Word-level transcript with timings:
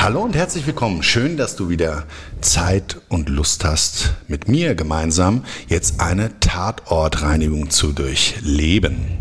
Hallo 0.00 0.22
und 0.22 0.36
herzlich 0.36 0.64
willkommen. 0.64 1.02
Schön, 1.02 1.36
dass 1.36 1.56
du 1.56 1.68
wieder 1.68 2.04
Zeit 2.40 3.00
und 3.08 3.28
Lust 3.28 3.64
hast, 3.64 4.14
mit 4.28 4.46
mir 4.46 4.76
gemeinsam 4.76 5.44
jetzt 5.66 6.00
eine 6.00 6.38
Tatortreinigung 6.38 7.68
zu 7.70 7.92
durchleben. 7.92 9.18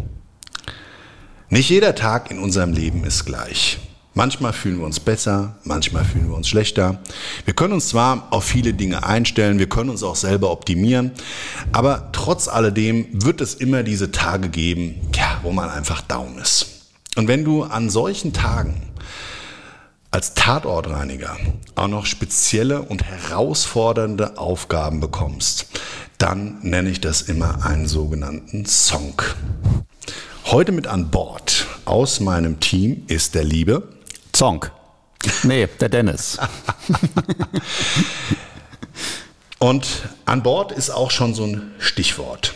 Nicht 1.50 1.72
jeder 1.72 1.96
Tag 1.96 2.30
in 2.30 2.38
unserem 2.38 2.74
Leben 2.74 3.04
ist 3.06 3.26
gleich. 3.26 3.80
Manchmal 4.14 4.54
fühlen 4.54 4.78
wir 4.78 4.86
uns 4.86 5.00
besser, 5.00 5.58
manchmal 5.64 6.06
fühlen 6.06 6.30
wir 6.30 6.38
uns 6.38 6.48
schlechter. 6.48 7.02
Wir 7.44 7.56
können 7.56 7.74
uns 7.74 7.90
zwar 7.90 8.28
auf 8.30 8.44
viele 8.44 8.76
Dinge 8.76 9.04
einstellen, 9.04 9.58
wir 9.58 9.68
können 9.68 9.90
uns 9.90 10.04
auch 10.04 10.16
selber 10.16 10.52
optimieren, 10.52 11.12
aber 11.72 12.10
trotz 12.14 12.48
alledem 12.48 13.08
wird 13.12 13.42
es 13.42 13.56
immer 13.56 13.82
diese 13.82 14.12
Tage 14.12 14.48
geben, 14.50 14.96
ja, 15.16 15.40
wo 15.42 15.52
man 15.52 15.72
einfach 15.72 16.02
down 16.02 16.38
ist. 16.38 16.68
Und 17.16 17.28
wenn 17.28 17.44
du 17.44 17.64
an 17.64 17.90
solchen 17.90 18.32
Tagen 18.32 18.88
als 20.18 20.34
Tatortreiniger 20.34 21.38
auch 21.76 21.88
noch 21.88 22.08
spezielle 22.08 22.82
und 22.82 23.04
herausfordernde 23.04 24.40
Aufgaben 24.40 25.00
bekommst, 25.00 25.68
dann 26.18 26.58
nenne 26.64 26.90
ich 26.90 27.00
das 27.00 27.22
immer 27.22 27.64
einen 27.64 27.88
sogenannten 27.88 28.66
Song. 28.66 29.22
Heute 30.46 30.72
mit 30.72 30.88
an 30.88 31.12
Bord 31.12 31.68
aus 31.86 32.20
meinem 32.20 32.60
Team 32.60 33.04
ist 33.06 33.36
der 33.36 33.44
liebe 33.44 33.90
Zonk. 34.32 34.72
Nee, 35.44 35.68
der 35.80 35.90
Dennis. 35.90 36.40
und 39.60 39.86
an 40.26 40.42
Bord 40.42 40.72
ist 40.72 40.90
auch 40.90 41.12
schon 41.12 41.36
so 41.36 41.44
ein 41.44 41.74
Stichwort. 41.78 42.56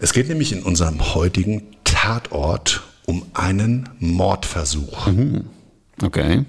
Es 0.00 0.12
geht 0.12 0.28
nämlich 0.28 0.52
in 0.52 0.62
unserem 0.62 1.14
heutigen 1.14 1.62
Tatort 1.84 2.82
um 3.06 3.24
einen 3.32 3.88
Mordversuch. 4.00 5.06
Mhm. 5.06 5.48
Okay. 6.02 6.44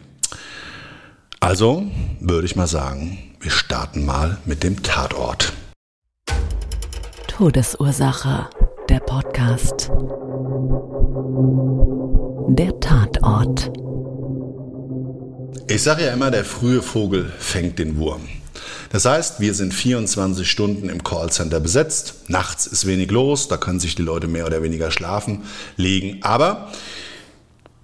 Also 1.39 1.83
würde 2.19 2.45
ich 2.45 2.55
mal 2.55 2.67
sagen, 2.67 3.19
wir 3.39 3.51
starten 3.51 4.05
mal 4.05 4.37
mit 4.45 4.63
dem 4.63 4.81
Tatort. 4.81 5.53
Todesursache. 7.27 8.49
Der 8.89 8.99
Podcast. 8.99 9.91
Der 12.49 12.79
Tatort. 12.79 13.71
Ich 15.67 15.83
sage 15.83 16.05
ja 16.05 16.13
immer, 16.13 16.31
der 16.31 16.45
frühe 16.45 16.81
Vogel 16.81 17.31
fängt 17.37 17.79
den 17.79 17.97
Wurm. 17.97 18.21
Das 18.91 19.05
heißt, 19.05 19.39
wir 19.39 19.53
sind 19.53 19.73
24 19.73 20.49
Stunden 20.49 20.89
im 20.89 21.03
Callcenter 21.03 21.59
besetzt. 21.59 22.29
Nachts 22.29 22.67
ist 22.67 22.85
wenig 22.85 23.11
los, 23.11 23.47
da 23.47 23.57
können 23.57 23.79
sich 23.79 23.95
die 23.95 24.03
Leute 24.03 24.27
mehr 24.27 24.45
oder 24.45 24.61
weniger 24.61 24.91
schlafen 24.91 25.43
legen. 25.77 26.19
Aber 26.21 26.71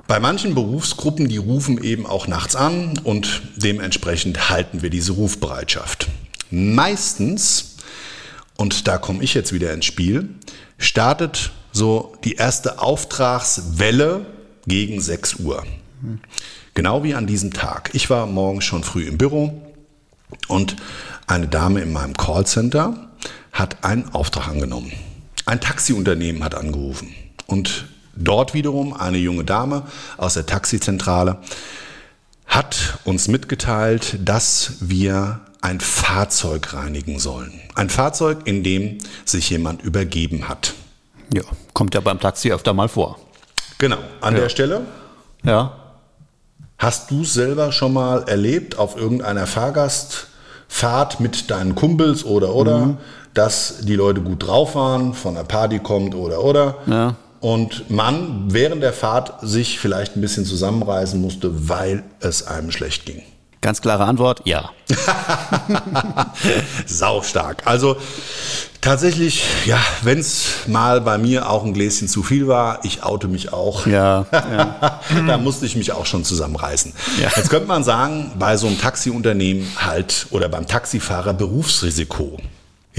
bei 0.10 0.20
manchen 0.20 0.56
Berufsgruppen, 0.56 1.28
die 1.28 1.38
rufen 1.38 1.84
eben 1.84 2.08
auch 2.08 2.26
nachts 2.26 2.56
an 2.56 3.00
und 3.04 3.44
dementsprechend 3.58 4.50
halten 4.50 4.82
wir 4.82 4.90
diese 4.90 5.12
Rufbereitschaft. 5.12 6.08
Meistens, 6.50 7.76
und 8.58 8.88
da 8.88 8.98
komme 8.98 9.24
ich 9.24 9.36
jetzt 9.36 9.54
wieder 9.54 9.72
ins 9.72 9.86
Spiel, 9.86 10.30
startet 10.80 11.52
so 11.72 12.16
die 12.24 12.34
erste 12.34 12.82
Auftragswelle 12.82 14.26
gegen 14.66 15.00
6 15.00 15.36
Uhr. 15.42 15.64
Genau 16.74 17.04
wie 17.04 17.14
an 17.14 17.28
diesem 17.28 17.54
Tag. 17.54 17.92
Ich 17.94 18.10
war 18.10 18.26
morgens 18.26 18.66
schon 18.66 18.84
früh 18.84 19.04
im 19.04 19.20
Büro 19.20 19.62
und 20.48 20.76
eine 21.28 21.48
Dame 21.48 21.82
in 21.82 21.94
meinem 21.94 22.18
Callcenter 22.18 23.12
hat 23.52 23.84
einen 23.84 24.10
Auftrag 24.10 24.48
angenommen. 24.48 24.92
Ein 25.46 25.62
Taxiunternehmen 25.62 26.44
hat 26.44 26.56
angerufen 26.56 27.14
und 27.46 27.86
Dort 28.20 28.54
wiederum 28.54 28.94
eine 28.94 29.18
junge 29.18 29.44
Dame 29.46 29.84
aus 30.18 30.34
der 30.36 30.46
Taxizentrale 30.46 31.38
hat 32.46 32.98
uns 33.06 33.28
mitgeteilt, 33.28 34.18
dass 34.28 34.74
wir 34.82 35.40
ein 35.62 35.80
Fahrzeug 35.80 36.74
reinigen 36.74 37.20
sollen. 37.20 37.54
Ein 37.76 37.90
Fahrzeug, 37.90 38.40
in 38.46 38.64
dem 38.64 38.98
sich 39.26 39.50
jemand 39.50 39.82
übergeben 39.84 40.50
hat. 40.50 40.74
Ja, 41.34 41.44
kommt 41.74 41.94
ja 41.96 42.02
beim 42.02 42.20
Taxi 42.20 42.52
öfter 42.52 42.74
mal 42.74 42.88
vor. 42.90 43.20
Genau, 43.78 43.98
an 44.22 44.34
Ja. 44.34 44.42
der 44.42 44.50
Stelle. 44.50 44.82
Ja. 45.44 45.74
Hast 46.78 47.12
du 47.12 47.24
selber 47.24 47.72
schon 47.72 47.94
mal 47.94 48.24
erlebt 48.28 48.78
auf 48.80 48.98
irgendeiner 48.98 49.46
Fahrgastfahrt 49.48 51.20
mit 51.20 51.52
deinen 51.52 51.76
Kumpels 51.76 52.24
oder 52.26 52.56
oder, 52.56 52.98
dass 53.34 53.80
die 53.82 53.96
Leute 53.96 54.22
gut 54.22 54.48
drauf 54.48 54.76
waren, 54.76 55.14
von 55.14 55.36
der 55.36 55.44
Party 55.44 55.80
kommt 55.80 56.16
oder 56.16 56.44
oder? 56.44 56.78
Ja. 56.88 57.16
Und 57.42 57.90
man 57.90 58.52
während 58.54 58.84
der 58.84 58.94
Fahrt 58.94 59.36
sich 59.42 59.80
vielleicht 59.80 60.16
ein 60.16 60.22
bisschen 60.22 60.46
zusammenreißen 60.46 61.20
musste, 61.20 61.70
weil 61.70 62.04
es 62.20 62.46
einem 62.46 62.72
schlecht 62.72 63.06
ging. 63.06 63.24
Ganz 63.62 63.82
klare 63.82 64.06
Antwort, 64.06 64.42
ja. 64.46 64.70
Saustark. 66.86 67.64
Also 67.66 67.98
tatsächlich, 68.80 69.44
ja, 69.66 69.80
wenn 70.02 70.18
es 70.20 70.46
mal 70.68 71.02
bei 71.02 71.18
mir 71.18 71.50
auch 71.50 71.66
ein 71.66 71.74
Gläschen 71.74 72.08
zu 72.08 72.24
viel 72.24 72.48
war, 72.48 72.80
ich 72.84 73.04
oute 73.04 73.28
mich 73.28 73.52
auch. 73.52 73.86
Ja. 73.86 74.26
ja. 74.32 75.02
da 75.28 75.38
musste 75.38 75.66
ich 75.66 75.76
mich 75.76 75.92
auch 75.92 76.06
schon 76.06 76.24
zusammenreißen. 76.24 76.94
Ja. 77.22 77.32
Jetzt 77.36 77.50
könnte 77.50 77.68
man 77.68 77.84
sagen, 77.84 78.32
bei 78.40 78.56
so 78.56 78.68
einem 78.68 78.80
Taxiunternehmen 78.80 79.68
halt 79.78 80.28
oder 80.32 80.48
beim 80.48 80.66
Taxifahrer 80.66 81.34
Berufsrisiko. 81.34 82.38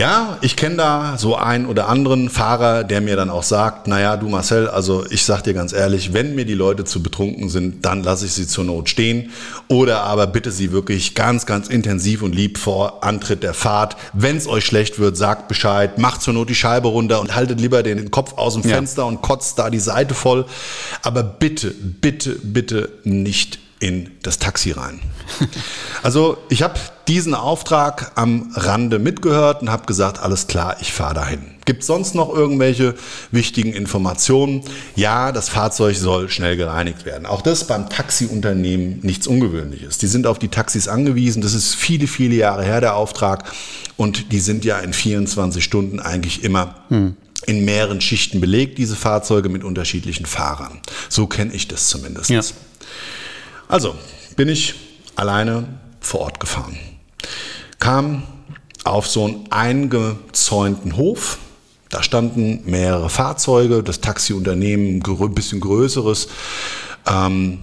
Ja, 0.00 0.38
ich 0.40 0.56
kenne 0.56 0.76
da 0.76 1.18
so 1.18 1.36
einen 1.36 1.66
oder 1.66 1.90
anderen 1.90 2.30
Fahrer, 2.30 2.84
der 2.84 3.02
mir 3.02 3.16
dann 3.16 3.28
auch 3.28 3.42
sagt, 3.42 3.86
naja, 3.86 4.16
du 4.16 4.30
Marcel, 4.30 4.66
also 4.66 5.04
ich 5.10 5.26
sag 5.26 5.42
dir 5.42 5.52
ganz 5.52 5.74
ehrlich, 5.74 6.14
wenn 6.14 6.34
mir 6.34 6.46
die 6.46 6.54
Leute 6.54 6.84
zu 6.84 7.02
betrunken 7.02 7.50
sind, 7.50 7.84
dann 7.84 8.02
lasse 8.02 8.24
ich 8.24 8.32
sie 8.32 8.46
zur 8.46 8.64
Not 8.64 8.88
stehen 8.88 9.28
oder 9.68 10.04
aber 10.04 10.26
bitte 10.26 10.52
sie 10.52 10.72
wirklich 10.72 11.14
ganz, 11.14 11.44
ganz 11.44 11.68
intensiv 11.68 12.22
und 12.22 12.34
lieb 12.34 12.56
vor 12.56 13.04
Antritt 13.04 13.42
der 13.42 13.52
Fahrt. 13.52 13.98
Wenn 14.14 14.38
es 14.38 14.46
euch 14.46 14.64
schlecht 14.64 14.98
wird, 14.98 15.18
sagt 15.18 15.48
Bescheid, 15.48 15.98
macht 15.98 16.22
zur 16.22 16.32
Not 16.32 16.48
die 16.48 16.54
Scheibe 16.54 16.88
runter 16.88 17.20
und 17.20 17.34
haltet 17.34 17.60
lieber 17.60 17.82
den 17.82 18.10
Kopf 18.10 18.38
aus 18.38 18.54
dem 18.54 18.62
Ja. 18.62 18.76
Fenster 18.76 19.04
und 19.04 19.20
kotzt 19.20 19.58
da 19.58 19.68
die 19.68 19.80
Seite 19.80 20.14
voll. 20.14 20.46
Aber 21.02 21.22
bitte, 21.22 21.72
bitte, 21.72 22.36
bitte 22.42 22.88
nicht 23.04 23.58
in 23.80 24.10
das 24.22 24.38
Taxi 24.38 24.72
rein. 24.72 25.00
Also 26.02 26.36
ich 26.50 26.62
habe 26.62 26.74
diesen 27.08 27.34
Auftrag 27.34 28.12
am 28.14 28.52
Rande 28.54 28.98
mitgehört 28.98 29.62
und 29.62 29.70
habe 29.70 29.86
gesagt, 29.86 30.20
alles 30.20 30.46
klar, 30.46 30.76
ich 30.80 30.92
fahre 30.92 31.14
dahin. 31.14 31.40
Gibt 31.64 31.80
es 31.80 31.86
sonst 31.86 32.14
noch 32.14 32.32
irgendwelche 32.32 32.94
wichtigen 33.30 33.72
Informationen? 33.72 34.62
Ja, 34.96 35.32
das 35.32 35.48
Fahrzeug 35.48 35.96
soll 35.96 36.28
schnell 36.28 36.56
gereinigt 36.56 37.04
werden. 37.04 37.26
Auch 37.26 37.42
das 37.42 37.66
beim 37.66 37.88
Taxiunternehmen 37.88 39.00
nichts 39.02 39.26
Ungewöhnliches. 39.26 39.98
Die 39.98 40.06
sind 40.06 40.26
auf 40.26 40.38
die 40.38 40.48
Taxis 40.48 40.88
angewiesen. 40.88 41.42
Das 41.42 41.54
ist 41.54 41.74
viele, 41.74 42.06
viele 42.06 42.34
Jahre 42.34 42.64
her, 42.64 42.80
der 42.80 42.96
Auftrag. 42.96 43.44
Und 43.96 44.32
die 44.32 44.40
sind 44.40 44.64
ja 44.64 44.78
in 44.78 44.92
24 44.92 45.62
Stunden 45.64 46.00
eigentlich 46.00 46.44
immer 46.44 46.74
in 47.46 47.64
mehreren 47.64 48.00
Schichten 48.00 48.40
belegt, 48.40 48.78
diese 48.78 48.96
Fahrzeuge 48.96 49.48
mit 49.48 49.64
unterschiedlichen 49.64 50.26
Fahrern. 50.26 50.80
So 51.08 51.26
kenne 51.26 51.54
ich 51.54 51.68
das 51.68 51.88
zumindest. 51.88 52.30
Ja. 52.30 52.42
Also 53.70 53.94
bin 54.34 54.48
ich 54.48 54.74
alleine 55.14 55.64
vor 56.00 56.20
Ort 56.22 56.40
gefahren. 56.40 56.76
kam 57.78 58.24
auf 58.82 59.06
so 59.06 59.24
einen 59.24 59.46
eingezäunten 59.50 60.96
Hof. 60.96 61.38
Da 61.88 62.02
standen 62.02 62.62
mehrere 62.64 63.10
Fahrzeuge, 63.10 63.82
das 63.82 64.00
Taxiunternehmen, 64.00 65.02
ein 65.06 65.34
bisschen 65.34 65.60
größeres, 65.60 66.28
ähm, 67.08 67.60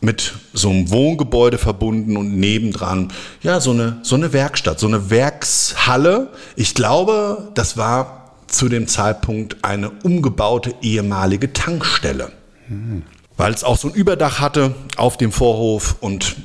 mit 0.00 0.34
so 0.52 0.70
einem 0.70 0.90
Wohngebäude 0.90 1.58
verbunden 1.58 2.16
und 2.16 2.38
nebendran, 2.38 3.12
ja, 3.42 3.60
so 3.60 3.72
eine, 3.72 3.98
so 4.02 4.14
eine 4.14 4.32
Werkstatt, 4.32 4.78
so 4.78 4.86
eine 4.86 5.10
Werkshalle. 5.10 6.30
Ich 6.54 6.74
glaube, 6.74 7.50
das 7.54 7.76
war 7.76 8.34
zu 8.46 8.68
dem 8.68 8.86
Zeitpunkt 8.86 9.64
eine 9.64 9.90
umgebaute 9.90 10.74
ehemalige 10.82 11.52
Tankstelle. 11.52 12.30
Hm. 12.68 13.02
Weil 13.36 13.52
es 13.52 13.64
auch 13.64 13.78
so 13.78 13.88
ein 13.88 13.94
Überdach 13.94 14.40
hatte 14.40 14.74
auf 14.96 15.16
dem 15.16 15.32
Vorhof 15.32 15.96
und 16.00 16.36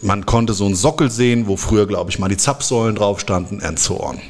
man 0.00 0.26
konnte 0.26 0.52
so 0.52 0.64
einen 0.64 0.74
Sockel 0.74 1.10
sehen, 1.10 1.46
wo 1.46 1.56
früher, 1.56 1.86
glaube 1.86 2.10
ich, 2.10 2.18
mal 2.18 2.28
die 2.28 2.36
Zapfsäulen 2.36 2.94
drauf 2.94 3.20
standen, 3.20 3.62
and 3.62 3.78
so 3.78 4.00
on. 4.00 4.20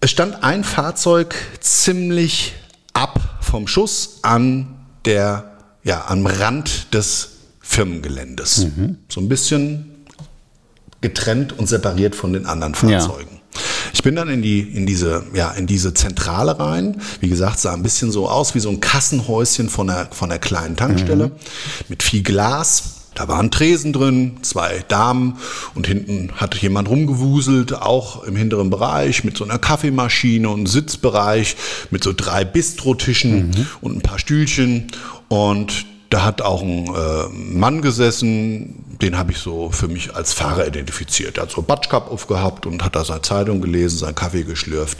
Es 0.00 0.10
stand 0.10 0.42
ein 0.42 0.64
Fahrzeug 0.64 1.34
ziemlich 1.60 2.54
ab 2.92 3.20
vom 3.40 3.68
Schuss 3.68 4.18
an 4.22 4.86
der, 5.04 5.52
ja, 5.84 6.06
am 6.08 6.26
Rand 6.26 6.92
des 6.94 7.28
Firmengeländes. 7.60 8.64
Mhm. 8.64 8.98
So 9.08 9.20
ein 9.20 9.28
bisschen 9.28 10.06
getrennt 11.00 11.58
und 11.58 11.68
separiert 11.68 12.14
von 12.14 12.32
den 12.32 12.46
anderen 12.46 12.74
Fahrzeugen. 12.74 13.34
Ja. 13.34 13.41
Ich 13.92 14.02
bin 14.02 14.16
dann 14.16 14.28
in 14.28 14.42
die, 14.42 14.60
in 14.60 14.86
diese, 14.86 15.24
ja, 15.34 15.50
in 15.52 15.66
diese 15.66 15.94
Zentrale 15.94 16.58
rein. 16.58 17.00
Wie 17.20 17.28
gesagt, 17.28 17.60
sah 17.60 17.72
ein 17.72 17.82
bisschen 17.82 18.10
so 18.10 18.28
aus 18.28 18.54
wie 18.54 18.60
so 18.60 18.70
ein 18.70 18.80
Kassenhäuschen 18.80 19.68
von 19.68 19.90
einer, 19.90 20.08
von 20.10 20.30
einer 20.30 20.38
kleinen 20.38 20.76
Tankstelle 20.76 21.28
mhm. 21.28 21.32
mit 21.88 22.02
viel 22.02 22.22
Glas. 22.22 22.98
Da 23.14 23.28
waren 23.28 23.50
Tresen 23.50 23.92
drin, 23.92 24.38
zwei 24.40 24.84
Damen 24.88 25.36
und 25.74 25.86
hinten 25.86 26.30
hat 26.36 26.54
jemand 26.54 26.88
rumgewuselt, 26.88 27.74
auch 27.74 28.24
im 28.24 28.36
hinteren 28.36 28.70
Bereich 28.70 29.22
mit 29.22 29.36
so 29.36 29.44
einer 29.44 29.58
Kaffeemaschine 29.58 30.48
und 30.48 30.66
Sitzbereich 30.66 31.56
mit 31.90 32.02
so 32.02 32.14
drei 32.16 32.46
Bistrotischen 32.46 33.48
mhm. 33.48 33.66
und 33.82 33.96
ein 33.96 34.00
paar 34.00 34.18
Stühlchen 34.18 34.86
und 35.28 35.84
da 36.12 36.24
hat 36.24 36.42
auch 36.42 36.62
ein 36.62 36.86
äh, 36.86 37.28
Mann 37.32 37.80
gesessen, 37.80 38.91
den 39.02 39.18
habe 39.18 39.32
ich 39.32 39.38
so 39.38 39.70
für 39.70 39.88
mich 39.88 40.14
als 40.14 40.32
Fahrer 40.32 40.66
identifiziert. 40.66 41.36
Er 41.36 41.44
hat 41.44 41.50
so 41.50 41.62
Batschkap 41.62 42.10
aufgehabt 42.10 42.66
und 42.66 42.84
hat 42.84 42.96
da 42.96 43.04
seine 43.04 43.22
Zeitung 43.22 43.60
gelesen, 43.60 43.98
seinen 43.98 44.14
Kaffee 44.14 44.44
geschlürft. 44.44 44.98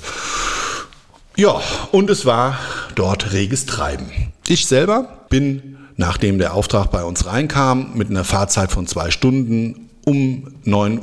Ja, 1.37 1.60
und 1.93 2.10
es 2.10 2.26
war 2.26 2.58
dort 2.94 3.32
reges 3.32 3.64
Treiben. 3.64 4.32
Ich 4.46 4.66
selber 4.66 5.26
bin, 5.31 5.78
nachdem 5.96 6.38
der 6.38 6.54
Auftrag 6.54 6.90
bei 6.90 7.04
uns 7.04 7.25
reinkam, 7.25 7.93
mit 7.94 8.10
einer 8.10 8.25
Fahrzeit 8.25 8.70
von 8.70 8.87
zwei 8.87 9.10
Stunden 9.10 9.88
um 10.04 10.49
9.30 10.66 11.00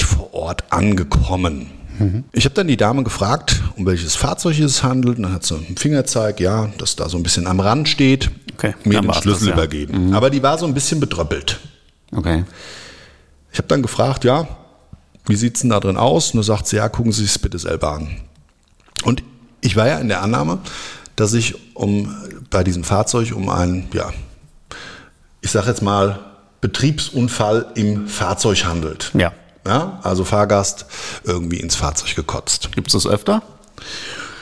Uhr 0.00 0.06
vor 0.06 0.34
Ort 0.34 0.64
angekommen. 0.70 1.70
Ich 2.32 2.44
habe 2.44 2.54
dann 2.54 2.68
die 2.68 2.76
Dame 2.76 3.02
gefragt, 3.04 3.62
um 3.76 3.86
welches 3.86 4.16
Fahrzeug 4.16 4.58
es 4.58 4.82
handelt. 4.82 5.16
Und 5.16 5.24
dann 5.24 5.32
hat 5.32 5.44
sie 5.44 5.54
einen 5.54 5.76
Fingerzeig, 5.76 6.40
ja, 6.40 6.68
das 6.78 6.96
da 6.96 7.08
so 7.08 7.16
ein 7.16 7.22
bisschen 7.22 7.46
am 7.46 7.60
Rand 7.60 7.88
steht, 7.88 8.30
okay, 8.54 8.74
mir 8.84 9.00
den 9.00 9.12
Schlüssel 9.14 9.48
das, 9.48 9.48
ja. 9.48 9.54
übergeben. 9.54 10.08
Mhm. 10.08 10.14
Aber 10.14 10.28
die 10.28 10.42
war 10.42 10.58
so 10.58 10.66
ein 10.66 10.74
bisschen 10.74 11.00
bedröppelt. 11.00 11.58
Okay. 12.12 12.44
Ich 13.52 13.58
habe 13.58 13.68
dann 13.68 13.82
gefragt, 13.82 14.24
ja, 14.24 14.46
wie 15.26 15.36
sieht 15.36 15.56
es 15.56 15.62
denn 15.62 15.70
da 15.70 15.80
drin 15.80 15.96
aus? 15.96 16.30
Und 16.30 16.38
dann 16.38 16.44
sagt 16.44 16.66
sie, 16.66 16.76
ja, 16.76 16.88
gucken 16.88 17.12
Sie 17.12 17.24
es 17.24 17.38
bitte 17.38 17.58
selber 17.58 17.92
an. 17.92 18.20
Und 19.04 19.22
ich 19.60 19.76
war 19.76 19.88
ja 19.88 19.98
in 19.98 20.08
der 20.08 20.22
Annahme, 20.22 20.58
dass 21.16 21.30
sich 21.32 21.74
um 21.74 22.14
bei 22.50 22.62
diesem 22.62 22.84
Fahrzeug 22.84 23.32
um 23.34 23.48
einen, 23.48 23.88
ja, 23.92 24.12
ich 25.40 25.50
sage 25.50 25.68
jetzt 25.68 25.82
mal, 25.82 26.18
Betriebsunfall 26.60 27.72
im 27.74 28.08
Fahrzeug 28.08 28.64
handelt. 28.64 29.10
Ja. 29.14 29.32
Ja, 29.66 29.98
also 30.04 30.24
Fahrgast 30.24 30.86
irgendwie 31.24 31.56
ins 31.56 31.74
Fahrzeug 31.74 32.14
gekotzt. 32.14 32.70
Gibt 32.72 32.86
es 32.86 32.92
das 32.92 33.06
öfter? 33.06 33.42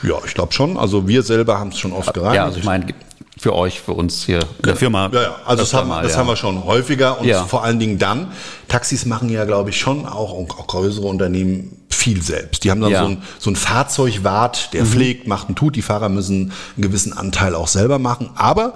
Ja, 0.02 0.17
ich 0.26 0.34
glaube 0.34 0.52
schon. 0.52 0.76
Also 0.76 1.08
wir 1.08 1.22
selber 1.22 1.58
haben 1.58 1.70
es 1.70 1.78
schon 1.78 1.93
oft 1.93 2.12
gereinigt. 2.12 2.37
Ja, 2.37 2.44
also 2.44 2.58
ich 2.58 2.64
meine, 2.64 2.93
für 3.36 3.54
euch, 3.54 3.81
für 3.81 3.92
uns 3.92 4.25
hier 4.25 4.40
in 4.40 4.66
der 4.66 4.76
Firma. 4.76 5.10
Ja, 5.12 5.22
ja. 5.22 5.34
also 5.44 5.62
das, 5.62 5.75
haben, 5.75 5.88
mal, 5.88 6.02
das 6.02 6.12
ja. 6.12 6.19
haben 6.19 6.28
wir 6.28 6.36
schon 6.36 6.64
häufiger 6.64 7.20
und 7.20 7.26
ja. 7.26 7.44
vor 7.44 7.64
allen 7.64 7.78
Dingen 7.78 7.98
dann. 7.98 8.32
Taxis 8.69 9.06
machen 9.06 9.28
ja, 9.28 9.44
glaube 9.44 9.70
ich, 9.70 9.78
schon 9.78 10.06
auch, 10.06 10.32
auch 10.32 10.66
größere 10.66 11.06
Unternehmen 11.06 11.84
viel 11.88 12.22
selbst. 12.22 12.64
Die 12.64 12.70
haben 12.70 12.81
dann 12.81 12.90
ja. 12.90 13.02
so, 13.02 13.08
ein, 13.08 13.22
so 13.38 13.50
ein 13.50 13.56
Fahrzeugwart, 13.56 14.72
der 14.72 14.84
mhm. 14.84 14.88
pflegt, 14.88 15.26
macht 15.26 15.48
und 15.48 15.56
tut. 15.56 15.76
Die 15.76 15.82
Fahrer 15.82 16.08
müssen 16.08 16.52
einen 16.76 16.82
gewissen 16.82 17.12
Anteil 17.12 17.54
auch 17.54 17.69
selber 17.69 17.98
machen. 17.98 18.31
Aber, 18.34 18.75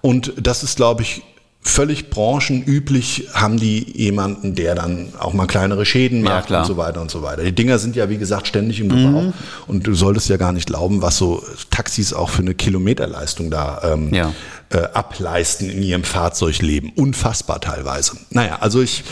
und 0.00 0.32
das 0.36 0.62
ist, 0.62 0.76
glaube 0.76 1.02
ich, 1.02 1.22
völlig 1.64 2.10
branchenüblich 2.10 3.28
haben 3.34 3.56
die 3.56 3.96
jemanden, 3.96 4.54
der 4.54 4.74
dann 4.74 5.08
auch 5.18 5.32
mal 5.32 5.46
kleinere 5.46 5.86
Schäden 5.86 6.22
macht 6.22 6.50
ja, 6.50 6.60
und 6.60 6.66
so 6.66 6.76
weiter 6.76 7.00
und 7.00 7.10
so 7.10 7.22
weiter. 7.22 7.44
Die 7.44 7.54
Dinger 7.54 7.78
sind 7.78 7.94
ja, 7.94 8.10
wie 8.10 8.18
gesagt, 8.18 8.48
ständig 8.48 8.80
im 8.80 8.88
Gebrauch 8.88 9.22
mhm. 9.22 9.32
und 9.68 9.86
du 9.86 9.94
solltest 9.94 10.28
ja 10.28 10.36
gar 10.36 10.52
nicht 10.52 10.66
glauben, 10.66 11.02
was 11.02 11.18
so 11.18 11.42
Taxis 11.70 12.12
auch 12.12 12.30
für 12.30 12.42
eine 12.42 12.54
Kilometerleistung 12.54 13.50
da 13.50 13.80
ähm, 13.84 14.12
ja. 14.12 14.34
äh, 14.70 14.78
ableisten 14.92 15.70
in 15.70 15.82
ihrem 15.82 16.04
Fahrzeugleben. 16.04 16.90
Unfassbar 16.96 17.60
teilweise. 17.60 18.16
Naja, 18.30 18.58
also 18.60 18.82
ich 18.82 19.04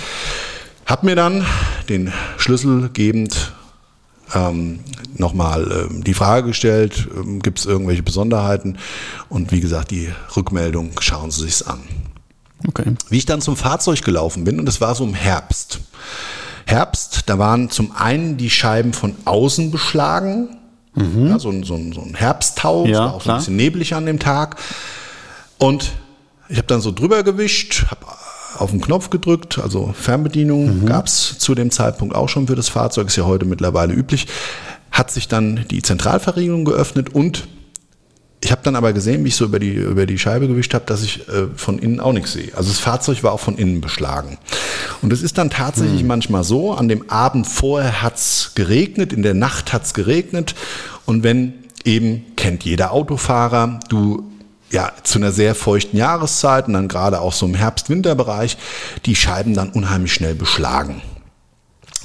habe 0.86 1.06
mir 1.06 1.14
dann 1.14 1.46
den 1.88 2.12
Schlüssel 2.36 2.90
gebend 2.92 3.52
ähm, 4.34 4.80
nochmal 5.16 5.88
ähm, 5.88 6.04
die 6.04 6.14
Frage 6.14 6.48
gestellt, 6.48 7.08
ähm, 7.16 7.40
gibt 7.40 7.60
es 7.60 7.66
irgendwelche 7.66 8.02
Besonderheiten? 8.02 8.76
Und 9.28 9.52
wie 9.52 9.60
gesagt, 9.60 9.92
die 9.92 10.10
Rückmeldung, 10.36 10.92
schauen 11.00 11.30
Sie 11.30 11.42
sich's 11.42 11.62
an. 11.62 11.80
Okay. 12.66 12.94
Wie 13.08 13.18
ich 13.18 13.26
dann 13.26 13.40
zum 13.40 13.56
Fahrzeug 13.56 14.02
gelaufen 14.02 14.44
bin, 14.44 14.60
und 14.60 14.68
es 14.68 14.80
war 14.80 14.94
so 14.94 15.04
im 15.04 15.14
Herbst. 15.14 15.80
Herbst, 16.66 17.22
da 17.26 17.38
waren 17.38 17.70
zum 17.70 17.92
einen 17.92 18.36
die 18.36 18.50
Scheiben 18.50 18.92
von 18.92 19.14
außen 19.24 19.70
beschlagen, 19.70 20.56
mhm. 20.94 21.28
ja, 21.28 21.38
so, 21.38 21.50
ein, 21.50 21.64
so, 21.64 21.74
ein, 21.74 21.92
so 21.92 22.00
ein 22.00 22.14
Herbsttau, 22.14 22.86
ja, 22.86 22.98
war 22.98 23.14
auch 23.14 23.22
so 23.22 23.30
ein 23.30 23.38
bisschen 23.38 23.56
neblig 23.56 23.94
an 23.94 24.06
dem 24.06 24.18
Tag. 24.18 24.56
Und 25.58 25.92
ich 26.48 26.58
habe 26.58 26.66
dann 26.66 26.80
so 26.80 26.92
drüber 26.92 27.22
gewischt, 27.22 27.86
habe 27.90 28.06
auf 28.58 28.70
den 28.70 28.80
Knopf 28.80 29.10
gedrückt, 29.10 29.58
also 29.58 29.94
Fernbedienung 29.94 30.80
mhm. 30.80 30.86
gab 30.86 31.06
es 31.06 31.38
zu 31.38 31.54
dem 31.54 31.70
Zeitpunkt 31.70 32.14
auch 32.14 32.28
schon 32.28 32.46
für 32.46 32.56
das 32.56 32.68
Fahrzeug, 32.68 33.08
ist 33.08 33.16
ja 33.16 33.24
heute 33.24 33.46
mittlerweile 33.46 33.94
üblich. 33.94 34.26
Hat 34.90 35.10
sich 35.10 35.28
dann 35.28 35.66
die 35.70 35.82
Zentralverriegelung 35.82 36.64
geöffnet 36.64 37.14
und 37.14 37.46
ich 38.42 38.50
habe 38.50 38.62
dann 38.64 38.74
aber 38.74 38.92
gesehen, 38.92 39.22
wie 39.24 39.28
ich 39.28 39.36
so 39.36 39.44
über 39.44 39.58
die, 39.58 39.74
über 39.74 40.06
die 40.06 40.18
Scheibe 40.18 40.48
gewischt 40.48 40.72
habe, 40.72 40.86
dass 40.86 41.02
ich 41.02 41.28
äh, 41.28 41.48
von 41.56 41.78
innen 41.78 42.00
auch 42.00 42.12
nichts 42.12 42.32
sehe. 42.32 42.54
Also 42.56 42.70
das 42.70 42.78
Fahrzeug 42.78 43.22
war 43.22 43.32
auch 43.32 43.40
von 43.40 43.58
innen 43.58 43.80
beschlagen. 43.80 44.38
Und 45.02 45.12
es 45.12 45.22
ist 45.22 45.36
dann 45.36 45.50
tatsächlich 45.50 46.00
hm. 46.00 46.06
manchmal 46.06 46.42
so, 46.42 46.72
an 46.72 46.88
dem 46.88 47.10
Abend 47.10 47.46
vorher 47.46 48.02
hat's 48.02 48.52
geregnet, 48.54 49.12
in 49.12 49.22
der 49.22 49.34
Nacht 49.34 49.72
hat's 49.72 49.92
geregnet. 49.92 50.54
Und 51.04 51.22
wenn 51.22 51.52
eben, 51.84 52.24
kennt 52.36 52.64
jeder 52.64 52.92
Autofahrer, 52.92 53.80
du 53.88 54.30
ja, 54.70 54.92
zu 55.02 55.18
einer 55.18 55.32
sehr 55.32 55.54
feuchten 55.54 55.98
Jahreszeit 55.98 56.68
und 56.68 56.74
dann 56.74 56.88
gerade 56.88 57.20
auch 57.20 57.32
so 57.32 57.44
im 57.44 57.54
Herbst-Winter-Bereich, 57.54 58.56
die 59.04 59.16
Scheiben 59.16 59.52
dann 59.52 59.70
unheimlich 59.70 60.14
schnell 60.14 60.34
beschlagen 60.34 61.02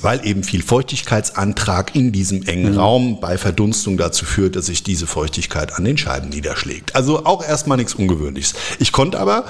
weil 0.06 0.24
eben 0.24 0.44
viel 0.44 0.62
Feuchtigkeitsantrag 0.62 1.96
in 1.96 2.12
diesem 2.12 2.44
engen 2.44 2.74
mhm. 2.74 2.80
Raum 2.80 3.20
bei 3.20 3.40
Verdunstung 3.40 3.98
dazu 3.98 4.24
führt, 4.24 4.56
dass 4.56 4.68
sich 4.68 4.84
diese 4.84 5.08
Feuchtigkeit 5.08 5.74
an 5.74 5.84
den 5.84 5.98
Scheiben 5.98 6.30
niederschlägt. 6.30 6.96
Also 6.96 7.26
auch 7.26 7.44
erstmal 7.44 7.78
nichts 7.78 7.96
Ungewöhnliches. 7.96 8.54
Ich 8.78 8.92
konnte 8.92 9.20
aber, 9.20 9.46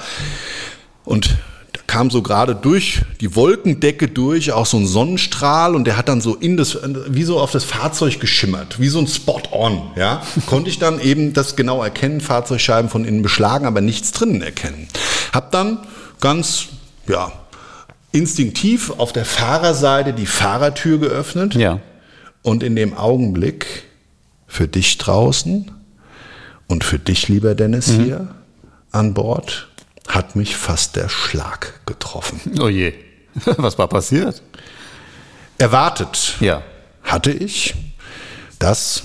und 1.04 1.36
da 1.74 1.82
kam 1.86 2.10
so 2.10 2.22
gerade 2.22 2.54
durch 2.54 3.02
die 3.20 3.36
Wolkendecke 3.36 4.08
durch 4.08 4.50
auch 4.52 4.64
so 4.64 4.78
ein 4.78 4.86
Sonnenstrahl 4.86 5.76
und 5.76 5.84
der 5.84 5.98
hat 5.98 6.08
dann 6.08 6.22
so 6.22 6.34
in 6.34 6.56
das, 6.56 6.78
wie 7.06 7.24
so 7.24 7.38
auf 7.38 7.50
das 7.50 7.64
Fahrzeug 7.64 8.18
geschimmert, 8.18 8.80
wie 8.80 8.88
so 8.88 8.98
ein 8.98 9.06
Spot-on, 9.06 9.90
ja. 9.94 10.22
Konnte 10.46 10.70
ich 10.70 10.78
dann 10.78 11.00
eben 11.00 11.34
das 11.34 11.56
genau 11.56 11.82
erkennen, 11.82 12.22
Fahrzeugscheiben 12.22 12.88
von 12.88 13.04
innen 13.04 13.20
beschlagen, 13.20 13.66
aber 13.66 13.82
nichts 13.82 14.12
drinnen 14.12 14.40
erkennen. 14.40 14.88
Hab 15.34 15.52
dann 15.52 15.80
ganz, 16.18 16.68
ja, 17.06 17.30
instinktiv 18.12 18.90
auf 18.90 19.12
der 19.12 19.24
Fahrerseite 19.24 20.12
die 20.12 20.26
Fahrertür 20.26 20.98
geöffnet. 20.98 21.54
Ja. 21.54 21.80
Und 22.42 22.62
in 22.62 22.76
dem 22.76 22.96
Augenblick 22.96 23.84
für 24.46 24.68
dich 24.68 24.98
draußen 24.98 25.70
und 26.68 26.84
für 26.84 26.98
dich, 26.98 27.28
lieber 27.28 27.54
Dennis, 27.54 27.88
mhm. 27.88 28.04
hier 28.04 28.34
an 28.92 29.14
Bord, 29.14 29.68
hat 30.08 30.36
mich 30.36 30.56
fast 30.56 30.96
der 30.96 31.08
Schlag 31.08 31.80
getroffen. 31.86 32.40
Oh 32.60 32.68
je. 32.68 32.94
Was 33.56 33.78
war 33.78 33.88
passiert? 33.88 34.42
Erwartet 35.58 36.36
ja. 36.40 36.62
hatte 37.02 37.30
ich, 37.32 37.74
dass 38.58 39.02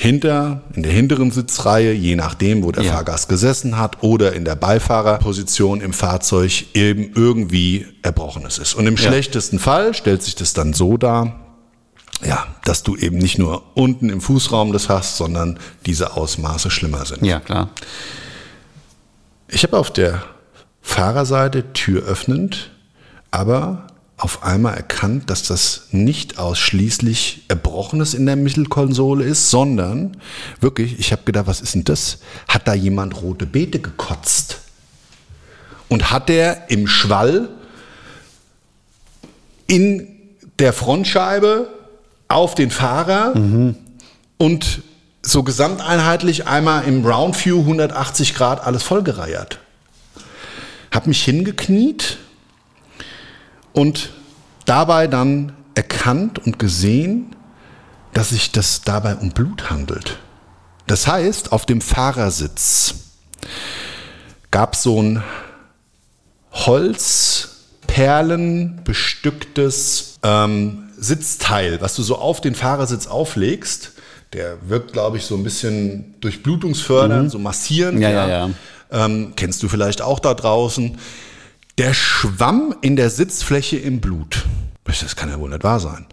hinter, 0.00 0.62
in 0.74 0.84
der 0.84 0.92
hinteren 0.92 1.32
Sitzreihe, 1.32 1.92
je 1.92 2.14
nachdem, 2.14 2.62
wo 2.62 2.70
der 2.70 2.84
ja. 2.84 2.92
Fahrgast 2.92 3.28
gesessen 3.28 3.78
hat, 3.78 4.00
oder 4.04 4.32
in 4.32 4.44
der 4.44 4.54
Beifahrerposition 4.54 5.80
im 5.80 5.92
Fahrzeug 5.92 6.66
eben 6.72 7.10
irgendwie 7.16 7.84
Erbrochenes 8.02 8.58
ist. 8.58 8.74
Und 8.74 8.86
im 8.86 8.94
ja. 8.94 9.00
schlechtesten 9.00 9.58
Fall 9.58 9.94
stellt 9.94 10.22
sich 10.22 10.36
das 10.36 10.52
dann 10.52 10.72
so 10.72 10.98
dar, 10.98 11.40
ja, 12.24 12.46
dass 12.64 12.84
du 12.84 12.94
eben 12.94 13.18
nicht 13.18 13.38
nur 13.38 13.64
unten 13.74 14.08
im 14.08 14.20
Fußraum 14.20 14.72
das 14.72 14.88
hast, 14.88 15.16
sondern 15.16 15.58
diese 15.84 16.16
Ausmaße 16.16 16.70
schlimmer 16.70 17.04
sind. 17.04 17.26
Ja, 17.26 17.40
klar. 17.40 17.70
Ich 19.48 19.64
habe 19.64 19.76
auf 19.76 19.92
der 19.92 20.22
Fahrerseite 20.80 21.72
Tür 21.72 22.04
öffnend, 22.04 22.70
aber 23.32 23.87
auf 24.18 24.42
einmal 24.42 24.74
erkannt, 24.74 25.30
dass 25.30 25.44
das 25.44 25.84
nicht 25.92 26.38
ausschließlich 26.38 27.44
Erbrochenes 27.46 28.14
in 28.14 28.26
der 28.26 28.34
Mittelkonsole 28.34 29.24
ist, 29.24 29.48
sondern 29.48 30.16
wirklich, 30.60 30.98
ich 30.98 31.12
habe 31.12 31.22
gedacht, 31.24 31.46
was 31.46 31.60
ist 31.60 31.74
denn 31.74 31.84
das? 31.84 32.18
Hat 32.48 32.66
da 32.66 32.74
jemand 32.74 33.22
rote 33.22 33.46
Beete 33.46 33.78
gekotzt? 33.78 34.58
Und 35.88 36.10
hat 36.10 36.28
der 36.28 36.68
im 36.68 36.88
Schwall 36.88 37.48
in 39.68 40.08
der 40.58 40.72
Frontscheibe 40.72 41.68
auf 42.26 42.56
den 42.56 42.70
Fahrer 42.70 43.32
und 44.36 44.82
so 45.22 45.42
gesamteinheitlich 45.44 46.46
einmal 46.46 46.84
im 46.84 47.06
Round 47.06 47.42
View 47.44 47.60
180 47.60 48.34
Grad 48.34 48.66
alles 48.66 48.82
vollgereiert. 48.82 49.60
Hab 50.90 51.06
mich 51.06 51.22
hingekniet 51.22 52.18
und 53.78 54.10
dabei 54.64 55.06
dann 55.06 55.52
erkannt 55.76 56.44
und 56.44 56.58
gesehen, 56.58 57.36
dass 58.12 58.30
sich 58.30 58.50
das 58.50 58.82
dabei 58.82 59.14
um 59.14 59.30
Blut 59.30 59.70
handelt. 59.70 60.18
Das 60.88 61.06
heißt, 61.06 61.52
auf 61.52 61.64
dem 61.64 61.80
Fahrersitz 61.80 62.94
gab 64.50 64.74
es 64.74 64.82
so 64.82 65.00
ein 65.00 65.22
Holzperlen 66.50 67.60
bestücktes 68.82 70.16
ähm, 70.24 70.88
Sitzteil, 70.98 71.80
was 71.80 71.94
du 71.94 72.02
so 72.02 72.18
auf 72.18 72.40
den 72.40 72.56
Fahrersitz 72.56 73.06
auflegst. 73.06 73.92
Der 74.32 74.56
wirkt, 74.68 74.92
glaube 74.92 75.18
ich, 75.18 75.24
so 75.24 75.36
ein 75.36 75.44
bisschen 75.44 76.16
durchblutungsfördernd, 76.20 77.30
so 77.30 77.38
massierend. 77.38 78.00
Ja, 78.00 78.10
ja, 78.10 78.28
ja. 78.28 78.50
Ähm, 78.90 79.34
kennst 79.36 79.62
du 79.62 79.68
vielleicht 79.68 80.02
auch 80.02 80.18
da 80.18 80.34
draußen. 80.34 80.98
Der 81.78 81.94
schwamm 81.94 82.74
in 82.80 82.96
der 82.96 83.08
Sitzfläche 83.08 83.76
im 83.76 84.00
Blut. 84.00 84.44
Das 84.84 85.14
kann 85.16 85.28
ja 85.28 85.38
wohl 85.38 85.48
nicht 85.48 85.62
wahr 85.62 85.78
sein. 85.80 86.06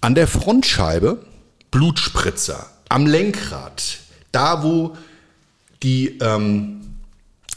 An 0.00 0.14
der 0.14 0.26
Frontscheibe 0.26 1.24
Blutspritzer. 1.70 2.66
Am 2.88 3.06
Lenkrad, 3.06 3.98
da 4.32 4.62
wo 4.62 4.96
die, 5.82 6.18
ähm, 6.20 6.80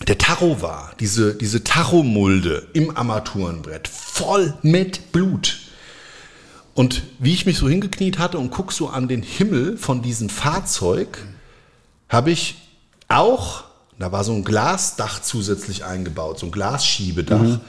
der 0.05 0.17
Tacho 0.17 0.61
war, 0.61 0.93
diese, 0.99 1.35
diese 1.35 1.63
Tachomulde 1.63 2.67
im 2.73 2.95
Armaturenbrett, 2.95 3.87
voll 3.87 4.53
mit 4.61 5.13
Blut. 5.13 5.59
Und 6.73 7.03
wie 7.19 7.33
ich 7.33 7.45
mich 7.45 7.57
so 7.57 7.69
hingekniet 7.69 8.19
hatte 8.19 8.37
und 8.39 8.51
guck 8.51 8.73
so 8.73 8.89
an 8.89 9.07
den 9.07 9.23
Himmel 9.23 9.77
von 9.77 10.01
diesem 10.01 10.27
Fahrzeug, 10.27 11.17
habe 12.09 12.31
ich 12.31 12.55
auch, 13.07 13.70
da 14.01 14.11
war 14.11 14.23
so 14.23 14.33
ein 14.33 14.43
Glasdach 14.43 15.21
zusätzlich 15.21 15.85
eingebaut, 15.85 16.39
so 16.39 16.47
ein 16.47 16.51
Glasschiebedach, 16.51 17.59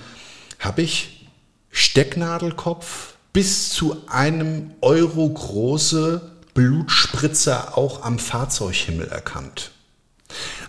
habe 0.59 0.83
ich 0.83 1.29
Stecknadelkopf 1.71 3.15
bis 3.33 3.71
zu 3.71 3.97
einem 4.09 4.73
Euro 4.81 5.29
große 5.29 6.31
Blutspritzer 6.55 7.77
auch 7.77 8.03
am 8.03 8.19
Fahrzeughimmel 8.19 9.09
erkannt. 9.09 9.71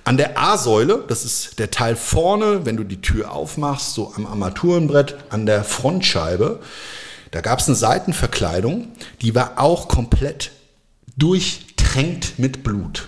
An 0.06 0.18
der 0.18 0.38
A-Säule, 0.38 1.06
das 1.08 1.24
ist 1.24 1.60
der 1.60 1.72
Teil 1.72 1.96
vorne, 1.96 2.66
wenn 2.66 2.78
du 2.78 2.84
die 2.84 3.02
Tür 3.02 3.32
aufmachst, 3.32 3.94
so 3.94 4.14
am 4.16 4.26
Armaturenbrett, 4.26 5.16
an 5.30 5.46
der 5.46 5.64
Frontscheibe, 5.64 6.60
da 7.32 7.42
gab 7.42 7.60
es 7.60 7.68
eine 7.68 7.76
Seitenverkleidung, 7.76 8.90
die 9.22 9.34
war 9.34 9.54
auch 9.60 9.88
komplett 9.88 10.52
durchtränkt 11.18 12.38
mit 12.38 12.64
Blut. 12.64 13.08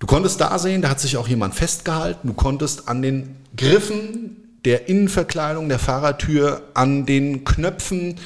Du 0.00 0.06
konntest 0.06 0.40
da 0.40 0.58
sehen, 0.58 0.80
da 0.82 0.88
hat 0.88 0.98
sich 0.98 1.18
auch 1.18 1.28
jemand 1.28 1.54
festgehalten. 1.54 2.28
Du 2.28 2.34
konntest 2.34 2.88
an 2.88 3.02
den 3.02 3.36
Griffen 3.54 4.58
der 4.64 4.88
Innenverkleidung 4.88 5.68
der 5.68 5.78
Fahrertür, 5.78 6.62
an 6.74 7.04
den 7.04 7.44
Knöpfen 7.44 8.18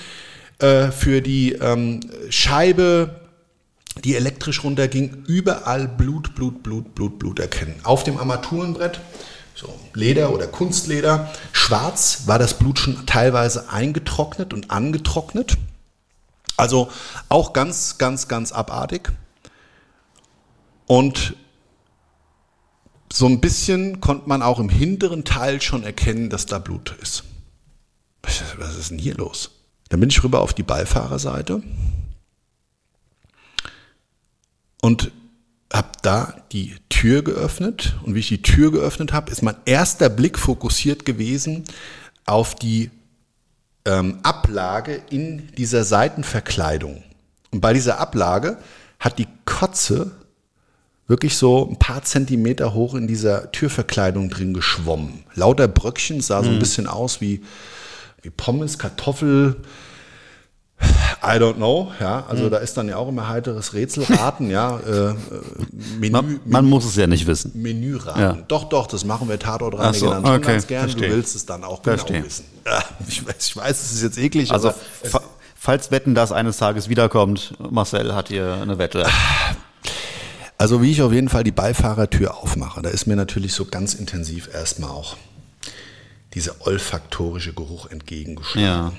äh, 0.60 0.92
für 0.92 1.20
die 1.20 1.52
ähm, 1.52 2.00
Scheibe, 2.30 3.20
die 4.04 4.14
elektrisch 4.14 4.62
runterging, 4.62 5.24
überall 5.26 5.88
Blut, 5.88 6.36
Blut, 6.36 6.62
Blut, 6.62 6.94
Blut, 6.94 7.18
Blut 7.18 7.40
erkennen. 7.40 7.74
Auf 7.82 8.04
dem 8.04 8.18
Armaturenbrett, 8.18 9.00
so 9.56 9.68
Leder 9.94 10.32
oder 10.32 10.46
Kunstleder, 10.46 11.32
schwarz 11.52 12.22
war 12.26 12.38
das 12.38 12.54
Blut 12.54 12.78
schon 12.78 13.04
teilweise 13.06 13.70
eingetrocknet 13.70 14.54
und 14.54 14.70
angetrocknet. 14.70 15.56
Also 16.56 16.88
auch 17.28 17.52
ganz, 17.52 17.98
ganz, 17.98 18.28
ganz 18.28 18.52
abartig. 18.52 19.10
Und 20.86 21.34
so 23.14 23.26
ein 23.26 23.40
bisschen 23.40 24.00
konnte 24.00 24.28
man 24.28 24.42
auch 24.42 24.58
im 24.58 24.68
hinteren 24.68 25.24
Teil 25.24 25.62
schon 25.62 25.84
erkennen, 25.84 26.30
dass 26.30 26.46
da 26.46 26.58
Blut 26.58 26.96
ist. 27.00 27.22
Was 28.58 28.76
ist 28.76 28.90
denn 28.90 28.98
hier 28.98 29.14
los? 29.14 29.52
Dann 29.88 30.00
bin 30.00 30.10
ich 30.10 30.24
rüber 30.24 30.40
auf 30.40 30.52
die 30.52 30.64
Beifahrerseite 30.64 31.62
und 34.82 35.12
habe 35.72 35.90
da 36.02 36.34
die 36.50 36.74
Tür 36.88 37.22
geöffnet. 37.22 37.94
Und 38.02 38.16
wie 38.16 38.18
ich 38.18 38.28
die 38.28 38.42
Tür 38.42 38.72
geöffnet 38.72 39.12
habe, 39.12 39.30
ist 39.30 39.42
mein 39.42 39.56
erster 39.64 40.08
Blick 40.08 40.36
fokussiert 40.36 41.04
gewesen 41.04 41.62
auf 42.26 42.56
die 42.56 42.90
ähm, 43.84 44.18
Ablage 44.24 45.00
in 45.10 45.52
dieser 45.54 45.84
Seitenverkleidung. 45.84 47.04
Und 47.52 47.60
bei 47.60 47.72
dieser 47.72 48.00
Ablage 48.00 48.58
hat 48.98 49.20
die 49.20 49.28
Kotze 49.44 50.16
wirklich 51.06 51.36
so 51.36 51.68
ein 51.70 51.78
paar 51.78 52.02
Zentimeter 52.02 52.74
hoch 52.74 52.94
in 52.94 53.06
dieser 53.06 53.52
Türverkleidung 53.52 54.30
drin 54.30 54.54
geschwommen. 54.54 55.24
Lauter 55.34 55.68
Bröckchen, 55.68 56.20
sah 56.20 56.42
so 56.42 56.50
ein 56.50 56.58
bisschen 56.58 56.86
aus 56.86 57.20
wie, 57.20 57.42
wie 58.22 58.30
Pommes, 58.30 58.78
Kartoffel. 58.78 59.56
I 61.22 61.38
don't 61.38 61.54
know, 61.54 61.92
ja. 62.00 62.24
Also 62.28 62.50
da 62.50 62.58
ist 62.58 62.76
dann 62.76 62.88
ja 62.88 62.96
auch 62.96 63.08
immer 63.08 63.28
heiteres 63.28 63.72
Rätselraten, 63.74 64.50
ja. 64.50 64.78
Äh, 64.86 64.90
äh, 65.10 65.14
Menü, 65.98 66.10
Man, 66.12 66.40
man 66.44 66.64
muss 66.66 66.84
es 66.84 66.96
ja 66.96 67.06
nicht 67.06 67.26
wissen. 67.26 67.52
Menüraten. 67.54 68.20
Ja. 68.20 68.38
Doch, 68.48 68.64
doch, 68.64 68.86
das 68.86 69.04
machen 69.04 69.28
wir 69.28 69.38
Tatortreiniger 69.38 69.98
so, 69.98 70.10
dann 70.10 70.26
schon 70.26 70.34
okay, 70.36 70.52
ganz 70.52 70.66
gern. 70.66 70.82
verstehe. 70.82 71.08
Du 71.08 71.14
willst 71.14 71.36
es 71.36 71.46
dann 71.46 71.64
auch 71.64 71.82
genau 71.82 71.96
Verstehe. 71.96 72.24
wissen. 72.24 72.44
Ja, 72.66 72.82
ich, 73.06 73.26
weiß, 73.26 73.34
ich 73.38 73.56
weiß, 73.56 73.82
es 73.82 73.92
ist 73.92 74.02
jetzt 74.02 74.18
eklig, 74.18 74.50
Also, 74.50 74.68
aber 74.68 74.76
fa 75.02 75.20
falls 75.54 75.90
Wetten 75.90 76.14
das 76.14 76.32
eines 76.32 76.58
Tages 76.58 76.88
wiederkommt, 76.90 77.54
Marcel 77.70 78.14
hat 78.14 78.28
hier 78.28 78.58
eine 78.60 78.76
Wette. 78.78 79.06
Also 80.64 80.80
wie 80.80 80.92
ich 80.92 81.02
auf 81.02 81.12
jeden 81.12 81.28
Fall 81.28 81.44
die 81.44 81.50
Beifahrertür 81.52 82.38
aufmache, 82.38 82.80
da 82.80 82.88
ist 82.88 83.04
mir 83.06 83.16
natürlich 83.16 83.52
so 83.52 83.66
ganz 83.66 83.92
intensiv 83.92 84.48
erstmal 84.50 84.88
auch 84.88 85.18
dieser 86.32 86.66
olfaktorische 86.66 87.52
Geruch 87.52 87.90
entgegengeschlagen. 87.90 88.64
Ja. 88.66 88.92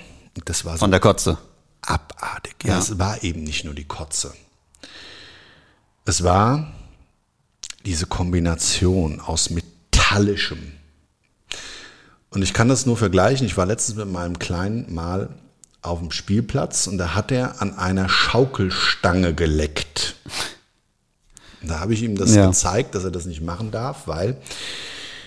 Das 0.45 0.63
war 0.63 0.73
so 0.73 0.77
Von 0.81 0.91
der 0.91 0.99
Kotze. 0.99 1.39
abartig. 1.81 2.53
Ja, 2.65 2.73
Ja. 2.73 2.77
es 2.77 2.99
war 2.99 3.23
eben 3.23 3.43
nicht 3.43 3.65
nur 3.65 3.73
die 3.73 3.83
Kotze. 3.85 4.31
Es 6.05 6.23
war 6.23 6.71
diese 7.83 8.05
Kombination 8.05 9.19
aus 9.19 9.49
metallischem. 9.49 10.71
Und 12.29 12.43
ich 12.43 12.53
kann 12.53 12.67
das 12.69 12.85
nur 12.85 12.95
vergleichen. 12.95 13.47
Ich 13.47 13.57
war 13.57 13.65
letztens 13.65 13.97
mit 13.97 14.11
meinem 14.11 14.37
Kleinen 14.37 14.93
mal 14.93 15.29
auf 15.81 15.97
dem 15.97 16.11
Spielplatz 16.11 16.85
und 16.85 16.99
da 16.99 17.15
hat 17.15 17.31
er 17.31 17.59
an 17.59 17.75
einer 17.75 18.07
Schaukelstange 18.07 19.33
geleckt. 19.33 20.15
Da 21.67 21.79
habe 21.79 21.93
ich 21.93 22.03
ihm 22.03 22.17
das 22.17 22.35
Ja. 22.35 22.47
gezeigt, 22.47 22.95
dass 22.95 23.03
er 23.03 23.11
das 23.11 23.25
nicht 23.25 23.41
machen 23.41 23.71
darf, 23.71 24.07
weil 24.07 24.37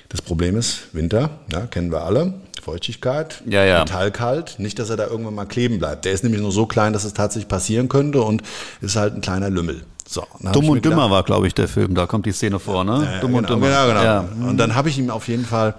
das 0.09 0.23
Problem 0.23 0.57
ist, 0.57 0.93
Winter, 0.95 1.31
ja, 1.53 1.67
kennen 1.67 1.91
wir 1.93 2.03
alle, 2.03 2.35
Feuchtigkeit, 2.63 3.43
Ja, 3.47 3.65
ja. 3.65 3.81
metallkalt, 3.81 4.57
nicht, 4.59 4.79
dass 4.79 4.91
er 4.91 4.97
da 4.97 5.07
irgendwann 5.07 5.35
mal 5.35 5.45
kleben 5.47 5.79
bleibt. 5.79 6.05
Der 6.05 6.13
ist 6.13 6.23
nämlich 6.25 6.41
nur 6.41 6.53
so 6.53 6.67
klein, 6.67 6.93
dass 6.93 7.05
es 7.05 7.13
tatsächlich 7.15 7.49
passieren 7.49 7.89
könnte 7.89 8.23
und 8.23 8.43
ist 8.81 8.97
halt 8.97 9.15
ein 9.15 9.21
kleiner 9.21 9.51
Lümmel. 9.51 9.83
So, 10.07 10.25
Dumm 10.53 10.71
und 10.71 10.85
Dümmer 10.85 11.11
war, 11.11 11.23
glaube 11.23 11.47
ich, 11.47 11.55
der 11.55 11.69
Film. 11.69 11.95
Da 11.95 12.07
kommt 12.07 12.25
die 12.25 12.33
Szene 12.33 12.59
vor, 12.59 12.83
ne? 12.85 12.93
ja, 13.05 13.21
Dumm 13.21 13.33
genau, 13.33 13.39
und 13.39 13.51
Dümmer. 13.51 13.67
Genau, 13.69 13.87
genau. 13.89 14.03
Ja. 14.03 14.29
Und 14.49 14.57
dann 14.57 14.75
habe 14.75 14.89
ich 14.89 14.99
ihm 14.99 15.11
auf 15.11 15.29
jeden 15.29 15.45
Fall 15.45 15.75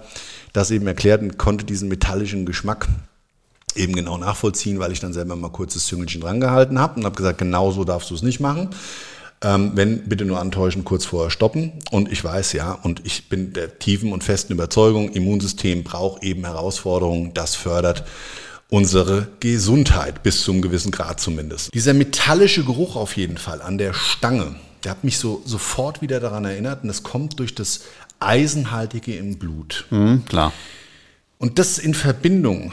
das 0.52 0.70
eben 0.70 0.86
erklärt 0.86 1.20
und 1.22 1.36
konnte 1.36 1.64
diesen 1.64 1.88
metallischen 1.88 2.46
Geschmack 2.46 2.86
eben 3.74 3.92
genau 3.94 4.18
nachvollziehen, 4.18 4.78
weil 4.78 4.92
ich 4.92 5.00
dann 5.00 5.12
selber 5.12 5.34
mal 5.36 5.50
kurz 5.50 5.74
das 5.74 5.86
Züngelchen 5.86 6.20
dran 6.20 6.40
gehalten 6.40 6.78
habe 6.78 6.98
und 7.00 7.04
habe 7.06 7.16
gesagt, 7.16 7.38
genau 7.38 7.72
so 7.72 7.82
darfst 7.84 8.10
du 8.10 8.14
es 8.14 8.22
nicht 8.22 8.38
machen. 8.40 8.70
Ähm, 9.42 9.72
wenn, 9.74 10.06
bitte 10.06 10.26
nur 10.26 10.38
antäuschen, 10.38 10.84
kurz 10.84 11.06
vorher 11.06 11.30
stoppen. 11.30 11.72
Und 11.90 12.12
ich 12.12 12.22
weiß 12.22 12.52
ja, 12.52 12.72
und 12.72 13.06
ich 13.06 13.28
bin 13.28 13.54
der 13.54 13.78
tiefen 13.78 14.12
und 14.12 14.22
festen 14.22 14.52
Überzeugung, 14.52 15.10
Immunsystem 15.10 15.82
braucht 15.82 16.22
eben 16.22 16.44
Herausforderungen, 16.44 17.32
das 17.32 17.54
fördert 17.54 18.04
unsere 18.68 19.28
Gesundheit, 19.40 20.22
bis 20.22 20.42
zum 20.42 20.62
gewissen 20.62 20.92
Grad 20.92 21.20
zumindest. 21.20 21.74
Dieser 21.74 21.94
metallische 21.94 22.64
Geruch 22.64 22.96
auf 22.96 23.16
jeden 23.16 23.38
Fall 23.38 23.62
an 23.62 23.78
der 23.78 23.94
Stange, 23.94 24.54
der 24.84 24.92
hat 24.92 25.04
mich 25.04 25.18
so 25.18 25.42
sofort 25.44 26.02
wieder 26.02 26.20
daran 26.20 26.44
erinnert 26.44 26.82
und 26.82 26.88
das 26.88 27.02
kommt 27.02 27.38
durch 27.38 27.54
das 27.54 27.80
Eisenhaltige 28.20 29.16
im 29.16 29.38
Blut. 29.38 29.86
Hm, 29.88 30.24
klar. 30.26 30.52
Und 31.38 31.58
das 31.58 31.78
in 31.78 31.94
Verbindung, 31.94 32.72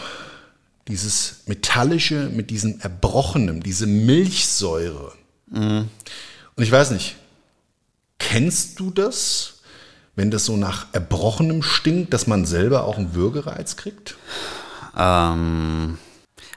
dieses 0.87 1.43
Metallische 1.47 2.29
mit 2.31 2.49
diesem 2.49 2.79
Erbrochenem, 2.81 3.63
diese 3.63 3.87
Milchsäure. 3.87 5.13
Und 6.57 6.63
ich 6.63 6.71
weiß 6.71 6.91
nicht, 6.91 7.15
kennst 8.17 8.79
du 8.79 8.89
das, 8.89 9.59
wenn 10.15 10.31
das 10.31 10.45
so 10.45 10.57
nach 10.57 10.87
Erbrochenem 10.91 11.61
stinkt, 11.61 12.13
dass 12.13 12.25
man 12.25 12.45
selber 12.45 12.85
auch 12.85 12.97
einen 12.97 13.13
Würgereiz 13.13 13.75
kriegt? 13.77 14.17
Ähm, 14.97 15.99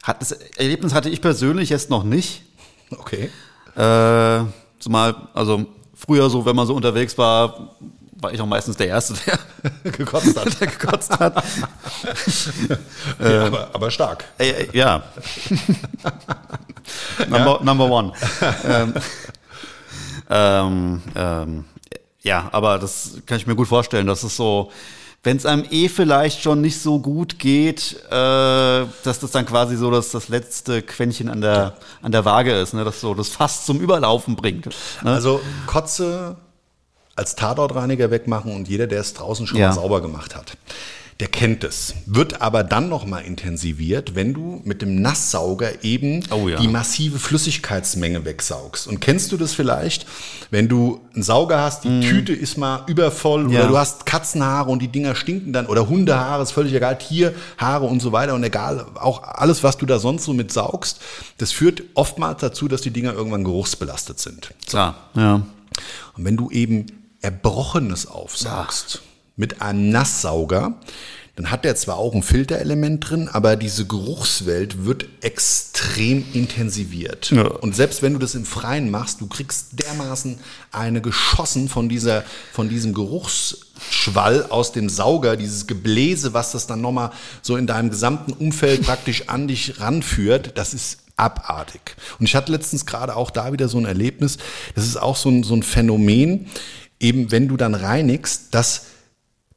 hat, 0.02 0.22
das 0.22 0.32
Erlebnis 0.32 0.94
hatte 0.94 1.10
ich 1.10 1.20
persönlich 1.20 1.68
jetzt 1.68 1.90
noch 1.90 2.02
nicht. 2.02 2.42
Okay. 2.90 3.30
Äh, 3.76 4.44
zumal, 4.78 5.14
also 5.34 5.66
früher 5.94 6.30
so, 6.30 6.46
wenn 6.46 6.56
man 6.56 6.66
so 6.66 6.74
unterwegs 6.74 7.18
war, 7.18 7.76
war 8.22 8.32
ich 8.32 8.40
auch 8.40 8.46
meistens 8.46 8.78
der 8.78 8.88
Erste, 8.88 9.14
der 9.26 9.38
gekotzt 9.92 10.38
hat. 10.38 10.60
der 10.60 10.66
gekotzt 10.66 11.18
hat. 11.18 11.44
Okay, 13.18 13.36
aber, 13.36 13.70
aber 13.74 13.90
stark. 13.90 14.24
Äh, 14.38 14.66
ja. 14.72 15.02
number, 17.28 17.60
number 17.62 17.84
one. 17.90 18.12
ähm, 18.64 18.94
ähm, 20.30 21.02
ähm, 21.16 21.64
ja, 22.22 22.48
aber 22.52 22.78
das 22.78 23.18
kann 23.26 23.38
ich 23.38 23.46
mir 23.46 23.56
gut 23.56 23.68
vorstellen. 23.68 24.06
Das 24.06 24.22
ist 24.24 24.36
so, 24.36 24.70
wenn 25.22 25.36
es 25.36 25.44
einem 25.46 25.64
eh 25.70 25.88
vielleicht 25.88 26.40
schon 26.42 26.60
nicht 26.60 26.80
so 26.80 26.98
gut 26.98 27.38
geht, 27.38 27.96
äh, 28.10 28.10
dass 28.10 29.20
das 29.20 29.30
dann 29.32 29.44
quasi 29.46 29.76
so 29.76 29.90
das, 29.90 30.10
das 30.10 30.28
letzte 30.28 30.82
Quäntchen 30.82 31.28
an 31.28 31.40
der, 31.40 31.74
an 32.02 32.12
der 32.12 32.24
Waage 32.24 32.52
ist, 32.52 32.72
ne? 32.74 32.84
das 32.84 33.00
so 33.00 33.14
das 33.14 33.28
fast 33.28 33.66
zum 33.66 33.80
Überlaufen 33.80 34.36
bringt. 34.36 34.66
Ne? 35.02 35.10
Also 35.12 35.40
Kotze 35.66 36.36
als 37.16 37.36
Tatortreiniger 37.36 38.10
wegmachen 38.10 38.54
und 38.54 38.68
jeder, 38.68 38.86
der 38.86 39.00
es 39.00 39.12
draußen 39.12 39.46
schon 39.46 39.58
Ja. 39.58 39.68
mal 39.68 39.72
sauber 39.74 40.00
gemacht 40.00 40.34
hat, 40.34 40.56
der 41.20 41.28
kennt 41.28 41.64
es. 41.64 41.94
Wird 42.06 42.40
aber 42.40 42.64
dann 42.64 42.88
noch 42.88 43.04
mal 43.04 43.18
intensiviert, 43.18 44.14
wenn 44.14 44.32
du 44.32 44.62
mit 44.64 44.80
dem 44.80 45.02
Nasssauger 45.02 45.84
eben 45.84 46.24
Oh 46.30 46.48
ja. 46.48 46.58
die 46.58 46.66
massive 46.66 47.18
Flüssigkeitsmenge 47.18 48.24
wegsaugst. 48.24 48.86
Und 48.86 49.00
kennst 49.00 49.30
du 49.30 49.36
das 49.36 49.52
vielleicht, 49.52 50.06
wenn 50.50 50.68
du 50.68 51.02
einen 51.12 51.22
Sauger 51.22 51.60
hast, 51.60 51.84
die 51.84 52.00
Tüte 52.00 52.32
ist 52.32 52.56
mal 52.56 52.84
übervoll. 52.86 53.52
Ja. 53.52 53.60
oder 53.60 53.68
du 53.68 53.78
hast 53.78 54.06
Katzenhaare 54.06 54.70
und 54.70 54.80
die 54.80 54.88
Dinger 54.88 55.14
stinken 55.14 55.52
dann 55.52 55.66
oder 55.66 55.88
Hundehaare, 55.88 56.42
ist 56.42 56.52
völlig 56.52 56.72
egal, 56.72 56.96
Tierhaare 56.96 57.84
und 57.84 58.00
so 58.00 58.12
weiter 58.12 58.34
und 58.34 58.42
egal, 58.42 58.86
auch 58.94 59.22
alles, 59.22 59.62
was 59.62 59.76
du 59.76 59.84
da 59.84 59.98
sonst 59.98 60.24
so 60.24 60.32
mit 60.32 60.50
saugst, 60.50 61.00
das 61.36 61.52
führt 61.52 61.82
oftmals 61.94 62.40
dazu, 62.40 62.66
dass 62.66 62.80
die 62.80 62.92
Dinger 62.92 63.12
irgendwann 63.12 63.44
geruchsbelastet 63.44 64.18
sind. 64.18 64.54
Klar, 64.66 64.94
ja. 65.14 65.34
Und 66.16 66.24
wenn 66.24 66.38
du 66.38 66.50
eben 66.50 66.86
Erbrochenes 67.20 68.06
aufsaugst 68.06 69.02
mit 69.40 69.62
einem 69.62 69.90
Nasssauger, 69.90 70.78
dann 71.36 71.50
hat 71.50 71.64
der 71.64 71.74
zwar 71.74 71.96
auch 71.96 72.14
ein 72.14 72.22
Filterelement 72.22 73.08
drin, 73.08 73.30
aber 73.32 73.56
diese 73.56 73.86
Geruchswelt 73.86 74.84
wird 74.84 75.06
extrem 75.22 76.22
intensiviert. 76.34 77.30
Ja. 77.30 77.46
Und 77.46 77.74
selbst 77.74 78.02
wenn 78.02 78.12
du 78.12 78.18
das 78.18 78.34
im 78.34 78.44
Freien 78.44 78.90
machst, 78.90 79.22
du 79.22 79.26
kriegst 79.26 79.82
dermaßen 79.82 80.38
eine 80.70 81.00
geschossen 81.00 81.70
von 81.70 81.88
dieser, 81.88 82.24
von 82.52 82.68
diesem 82.68 82.92
Geruchsschwall 82.92 84.46
aus 84.50 84.72
dem 84.72 84.90
Sauger, 84.90 85.38
dieses 85.38 85.66
Gebläse, 85.66 86.34
was 86.34 86.52
das 86.52 86.66
dann 86.66 86.82
nochmal 86.82 87.10
so 87.40 87.56
in 87.56 87.66
deinem 87.66 87.88
gesamten 87.88 88.34
Umfeld 88.34 88.82
praktisch 88.82 89.30
an 89.30 89.48
dich 89.48 89.80
ranführt, 89.80 90.58
das 90.58 90.74
ist 90.74 90.98
abartig. 91.16 91.96
Und 92.18 92.26
ich 92.26 92.36
hatte 92.36 92.52
letztens 92.52 92.84
gerade 92.84 93.16
auch 93.16 93.30
da 93.30 93.50
wieder 93.54 93.68
so 93.68 93.78
ein 93.78 93.86
Erlebnis, 93.86 94.36
das 94.74 94.84
ist 94.84 95.00
auch 95.00 95.16
so 95.16 95.30
ein, 95.30 95.42
so 95.42 95.54
ein 95.54 95.62
Phänomen, 95.62 96.48
eben 96.98 97.30
wenn 97.30 97.48
du 97.48 97.56
dann 97.56 97.74
reinigst, 97.74 98.48
dass 98.54 98.82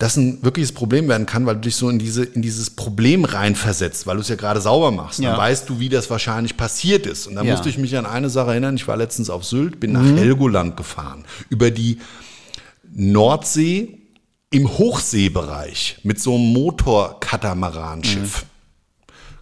das 0.04 0.18
ein 0.18 0.44
wirkliches 0.44 0.74
Problem 0.74 1.08
werden 1.08 1.26
kann, 1.26 1.46
weil 1.46 1.56
du 1.56 1.62
dich 1.62 1.78
so 1.78 1.90
in, 1.90 1.98
diese, 1.98 2.24
in 2.26 2.42
dieses 2.42 2.70
Problem 2.72 3.24
reinversetzt, 3.24 4.06
weil 4.06 4.16
du 4.18 4.22
es 4.22 4.28
ja 4.28 4.36
gerade 4.36 4.60
sauber 4.60 4.92
machst. 4.92 5.20
Dann 5.20 5.26
Ja. 5.26 5.38
weißt 5.38 5.70
du, 5.70 5.80
wie 5.80 5.88
das 5.88 6.10
wahrscheinlich 6.10 6.58
passiert 6.58 7.06
ist. 7.06 7.26
Und 7.28 7.36
dann 7.36 7.46
Ja. 7.46 7.54
musste 7.54 7.70
ich 7.70 7.78
mich 7.78 7.96
an 7.98 8.06
eine 8.06 8.30
Sache 8.30 8.52
erinnern. 8.52 8.76
Ich 8.76 8.88
war 8.88 8.98
letztens 8.98 9.30
auf 9.30 9.46
Sylt, 9.46 9.80
bin 9.80 9.94
nach 9.94 10.04
Helgoland 10.04 10.76
gefahren, 10.76 11.24
über 11.50 11.72
die 11.72 12.00
Nordsee 12.92 14.00
im 14.52 14.68
Hochseebereich 14.78 16.00
mit 16.04 16.20
so 16.20 16.36
einem 16.36 16.52
Motorkatamaranschiff. 16.54 18.46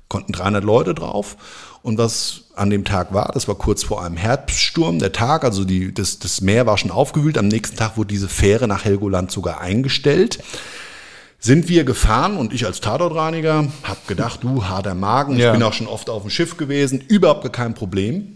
Konnten 0.08 0.32
300 0.34 0.64
Leute 0.64 0.94
drauf. 0.94 1.38
Und 1.82 1.98
was 1.98 2.41
an 2.56 2.70
dem 2.70 2.84
Tag 2.86 3.14
war, 3.14 3.32
das 3.34 3.48
war 3.48 3.56
kurz 3.56 3.84
vor 3.84 4.04
einem 4.04 4.18
Herbststurm, 4.18 5.00
der 5.00 5.12
Tag, 5.12 5.44
also 5.44 5.64
die, 5.66 5.94
das, 5.94 6.20
das 6.20 6.42
Meer 6.42 6.66
war 6.66 6.78
schon 6.78 6.92
aufgewühlt. 6.92 7.38
Am 7.38 7.48
nächsten 7.48 7.78
Tag 7.78 7.98
wurde 7.98 8.08
diese 8.10 8.28
Fähre 8.30 8.68
nach 8.68 8.86
Helgoland 8.86 9.32
sogar 9.32 9.62
eingestellt. 9.62 10.40
Sind 11.40 11.70
wir 11.70 11.84
gefahren 11.86 12.38
und 12.38 12.54
ich 12.54 12.66
als 12.66 12.82
Tatortreiniger 12.82 13.68
habe 13.84 14.00
gedacht, 14.08 14.44
du 14.44 14.66
harter 14.66 14.94
Magen, 14.94 15.38
Ja. 15.38 15.48
ich 15.48 15.54
bin 15.54 15.64
auch 15.64 15.74
schon 15.74 15.88
oft 15.88 16.10
auf 16.10 16.22
dem 16.22 16.30
Schiff 16.30 16.58
gewesen, 16.58 17.02
überhaupt 17.02 17.42
gar 17.44 17.52
kein 17.52 17.74
Problem. 17.74 18.36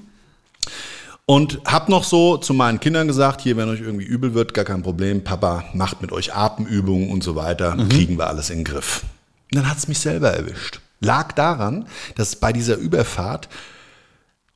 Und 1.28 1.60
hab 1.66 1.90
noch 1.90 2.04
so 2.04 2.38
zu 2.38 2.54
meinen 2.54 2.80
Kindern 2.80 3.08
gesagt, 3.08 3.42
hier, 3.42 3.58
wenn 3.58 3.68
euch 3.70 3.82
irgendwie 3.82 4.06
übel 4.06 4.34
wird, 4.36 4.54
gar 4.54 4.66
kein 4.66 4.84
Problem, 4.84 5.24
Papa 5.24 5.64
macht 5.74 6.02
mit 6.02 6.12
euch 6.12 6.36
Atemübungen 6.36 7.10
und 7.10 7.24
so 7.24 7.36
weiter, 7.36 7.76
kriegen 7.90 8.18
wir 8.18 8.28
alles 8.28 8.50
in 8.52 8.60
den 8.60 8.64
Griff. 8.66 9.04
Und 9.52 9.58
dann 9.60 9.70
hat's 9.70 9.88
mich 9.88 10.00
selber 10.00 10.32
erwischt. 10.32 10.82
Lag 11.00 11.32
daran, 11.34 11.88
dass 12.16 12.36
bei 12.36 12.54
dieser 12.54 12.78
Überfahrt 12.78 13.50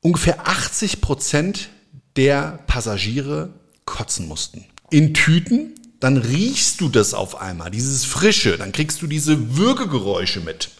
ungefähr 0.00 0.46
80 0.46 1.00
Prozent 1.00 1.68
der 2.16 2.60
Passagiere 2.66 3.54
kotzen 3.84 4.28
mussten. 4.28 4.64
In 4.90 5.14
Tüten, 5.14 5.74
dann 6.00 6.16
riechst 6.16 6.80
du 6.80 6.88
das 6.88 7.14
auf 7.14 7.40
einmal, 7.40 7.70
dieses 7.70 8.04
Frische, 8.04 8.56
dann 8.56 8.72
kriegst 8.72 9.02
du 9.02 9.06
diese 9.06 9.56
Würgegeräusche 9.56 10.40
mit. 10.40 10.70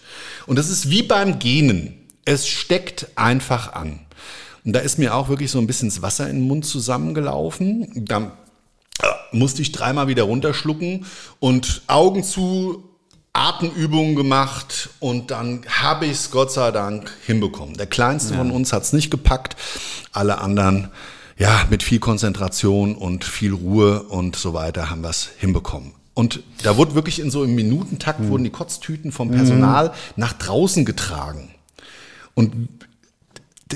Und 0.46 0.56
das 0.56 0.70
ist 0.70 0.90
wie 0.90 1.02
beim 1.02 1.38
Genen. 1.38 1.94
Es 2.24 2.48
steckt 2.48 3.08
einfach 3.16 3.72
an. 3.72 4.00
Und 4.64 4.72
da 4.74 4.80
ist 4.80 4.98
mir 4.98 5.14
auch 5.14 5.28
wirklich 5.28 5.50
so 5.50 5.58
ein 5.58 5.66
bisschen 5.66 5.88
das 5.88 6.02
Wasser 6.02 6.28
in 6.28 6.36
den 6.36 6.46
Mund 6.46 6.66
zusammengelaufen. 6.66 7.88
Da 7.94 8.36
äh, 9.02 9.06
musste 9.32 9.62
ich 9.62 9.72
dreimal 9.72 10.08
wieder 10.08 10.24
runterschlucken 10.24 11.06
und 11.38 11.82
Augen 11.86 12.24
zu, 12.24 12.89
Atemübungen 13.32 14.16
gemacht 14.16 14.90
und 14.98 15.30
dann 15.30 15.64
habe 15.68 16.06
ich 16.06 16.12
es 16.12 16.30
Gott 16.30 16.52
sei 16.52 16.70
Dank 16.72 17.10
hinbekommen. 17.24 17.76
Der 17.76 17.86
kleinste 17.86 18.34
von 18.34 18.50
uns 18.50 18.72
hat 18.72 18.82
es 18.82 18.92
nicht 18.92 19.10
gepackt, 19.10 19.56
alle 20.12 20.38
anderen 20.38 20.88
ja 21.38 21.64
mit 21.70 21.82
viel 21.82 22.00
Konzentration 22.00 22.94
und 22.94 23.24
viel 23.24 23.54
Ruhe 23.54 24.02
und 24.02 24.36
so 24.36 24.52
weiter 24.52 24.90
haben 24.90 25.02
wir 25.02 25.10
es 25.10 25.30
hinbekommen. 25.38 25.92
Und 26.12 26.42
da 26.64 26.76
wurde 26.76 26.94
wirklich 26.94 27.20
in 27.20 27.30
so 27.30 27.44
im 27.44 27.54
Minutentakt 27.54 28.28
wurden 28.28 28.44
die 28.44 28.50
Kotztüten 28.50 29.12
vom 29.12 29.30
Personal 29.30 29.92
nach 30.16 30.32
draußen 30.34 30.84
getragen. 30.84 31.50
Und 32.34 32.68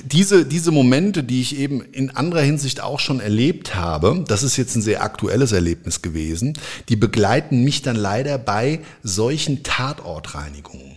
diese, 0.02 0.44
diese 0.44 0.70
Momente, 0.70 1.22
die 1.22 1.40
ich 1.40 1.56
eben 1.56 1.80
in 1.80 2.10
anderer 2.10 2.42
Hinsicht 2.42 2.82
auch 2.82 3.00
schon 3.00 3.20
erlebt 3.20 3.74
habe, 3.74 4.24
das 4.26 4.42
ist 4.42 4.56
jetzt 4.56 4.74
ein 4.74 4.82
sehr 4.82 5.02
aktuelles 5.02 5.52
Erlebnis 5.52 6.02
gewesen, 6.02 6.58
die 6.88 6.96
begleiten 6.96 7.62
mich 7.62 7.82
dann 7.82 7.96
leider 7.96 8.38
bei 8.38 8.80
solchen 9.02 9.62
Tatortreinigungen. 9.62 10.96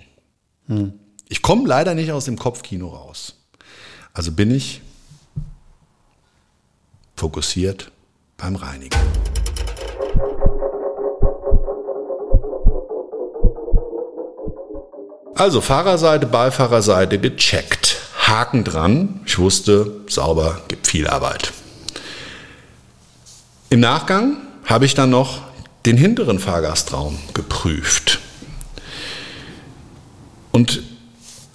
Ich 1.30 1.42
komme 1.42 1.68
leider 1.68 1.94
nicht 1.94 2.12
aus 2.12 2.26
dem 2.26 2.38
Kopfkino 2.38 2.88
raus. 2.90 3.36
Also 4.14 4.32
bin 4.32 4.52
ich 4.52 4.82
fokussiert 7.16 7.92
beim 8.38 8.56
Reinigen. 8.56 8.98
Also 15.36 15.62
Fahrerseite, 15.62 16.26
Beifahrerseite 16.26 17.20
gecheckt. 17.20 17.87
Haken 18.28 18.64
dran. 18.64 19.22
Ich 19.26 19.38
wusste, 19.40 19.92
sauber, 20.08 20.60
gibt 20.68 20.88
viel 20.88 21.08
Arbeit. 21.08 21.54
Im 23.70 23.80
Nachgang 23.80 24.38
habe 24.66 24.86
ich 24.86 24.94
dann 24.96 25.10
noch 25.10 25.42
den 25.86 25.98
hinteren 25.98 26.40
Fahrgastraum 26.40 27.18
geprüft. 27.34 28.20
Und 30.52 30.82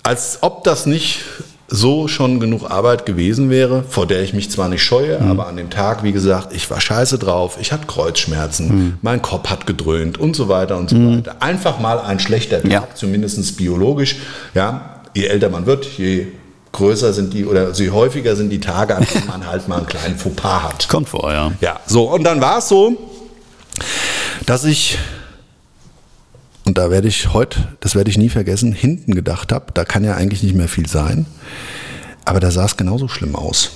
als 0.03 0.39
ob 0.43 0.65
das 0.65 0.87
nicht 0.87 1.21
so 1.69 2.07
schon 2.07 2.39
genug 2.39 2.71
Arbeit 2.71 3.07
gewesen 3.07 3.49
wäre, 3.49 3.83
vor 3.89 4.07
der 4.07 4.23
ich 4.23 4.35
mich 4.35 4.51
zwar 4.51 4.69
nicht 4.69 4.83
scheue, 4.83 5.21
aber 5.23 5.47
an 5.47 5.57
dem 5.57 5.71
Tag, 5.71 6.03
wie 6.03 6.13
gesagt, 6.13 6.53
ich 6.55 6.71
war 6.71 6.81
scheiße 6.81 7.19
drauf, 7.19 7.57
ich 7.61 7.73
hatte 7.73 7.87
Kreuzschmerzen, 7.87 8.99
mein 9.01 9.23
Kopf 9.23 9.49
hat 9.49 9.67
gedröhnt 9.67 10.19
und 10.19 10.37
so 10.37 10.49
weiter 10.49 10.77
und 10.77 10.91
so 10.91 10.97
weiter. 10.97 11.37
Einfach 11.41 11.81
mal 11.81 11.99
ein 11.99 12.21
schlechter 12.21 12.61
Tag, 12.63 12.71
Ja. 12.71 12.89
zumindest 12.95 13.57
biologisch. 13.57 14.17
Ja, 14.55 15.01
je 15.15 15.25
älter 15.27 15.49
man 15.49 15.65
wird, 15.65 15.87
je 15.97 16.27
größer 16.73 17.13
sind 17.13 17.35
die 17.35 17.45
oder 17.47 17.71
je 17.73 17.91
häufiger 17.91 18.35
sind 18.35 18.51
die 18.51 18.61
Tage, 18.61 18.97
an 18.97 19.07
denen 19.13 19.27
man 19.27 19.47
halt 19.47 19.69
mal 19.69 19.79
einen 19.79 19.87
kleinen 19.87 20.17
Fauxpas 20.19 20.63
hat. 20.63 20.89
Kommt 20.89 21.09
vor, 21.09 21.33
ja. 21.33 21.53
Ja, 21.61 21.81
so, 21.87 22.11
und 22.11 22.25
dann 22.25 22.41
war 22.41 22.59
es 22.59 22.69
so, 22.69 22.97
dass 24.47 24.65
ich, 24.65 24.99
und 26.65 26.79
da 26.79 26.91
werde 26.91 27.09
ich 27.09 27.33
heute, 27.33 27.69
das 27.81 27.95
werde 27.95 28.11
ich 28.11 28.19
nie 28.19 28.29
vergessen, 28.31 28.73
hinten 28.73 29.15
gedacht 29.15 29.53
habe, 29.53 29.67
da 29.75 29.85
kann 29.85 30.05
ja 30.05 30.15
eigentlich 30.15 30.43
nicht 30.43 30.55
mehr 30.55 30.69
viel 30.69 30.89
sein, 30.89 31.27
aber 32.25 32.41
da 32.41 32.51
sah 32.51 32.65
es 32.65 32.77
genauso 32.77 33.09
schlimm 33.09 33.37
aus. 33.37 33.71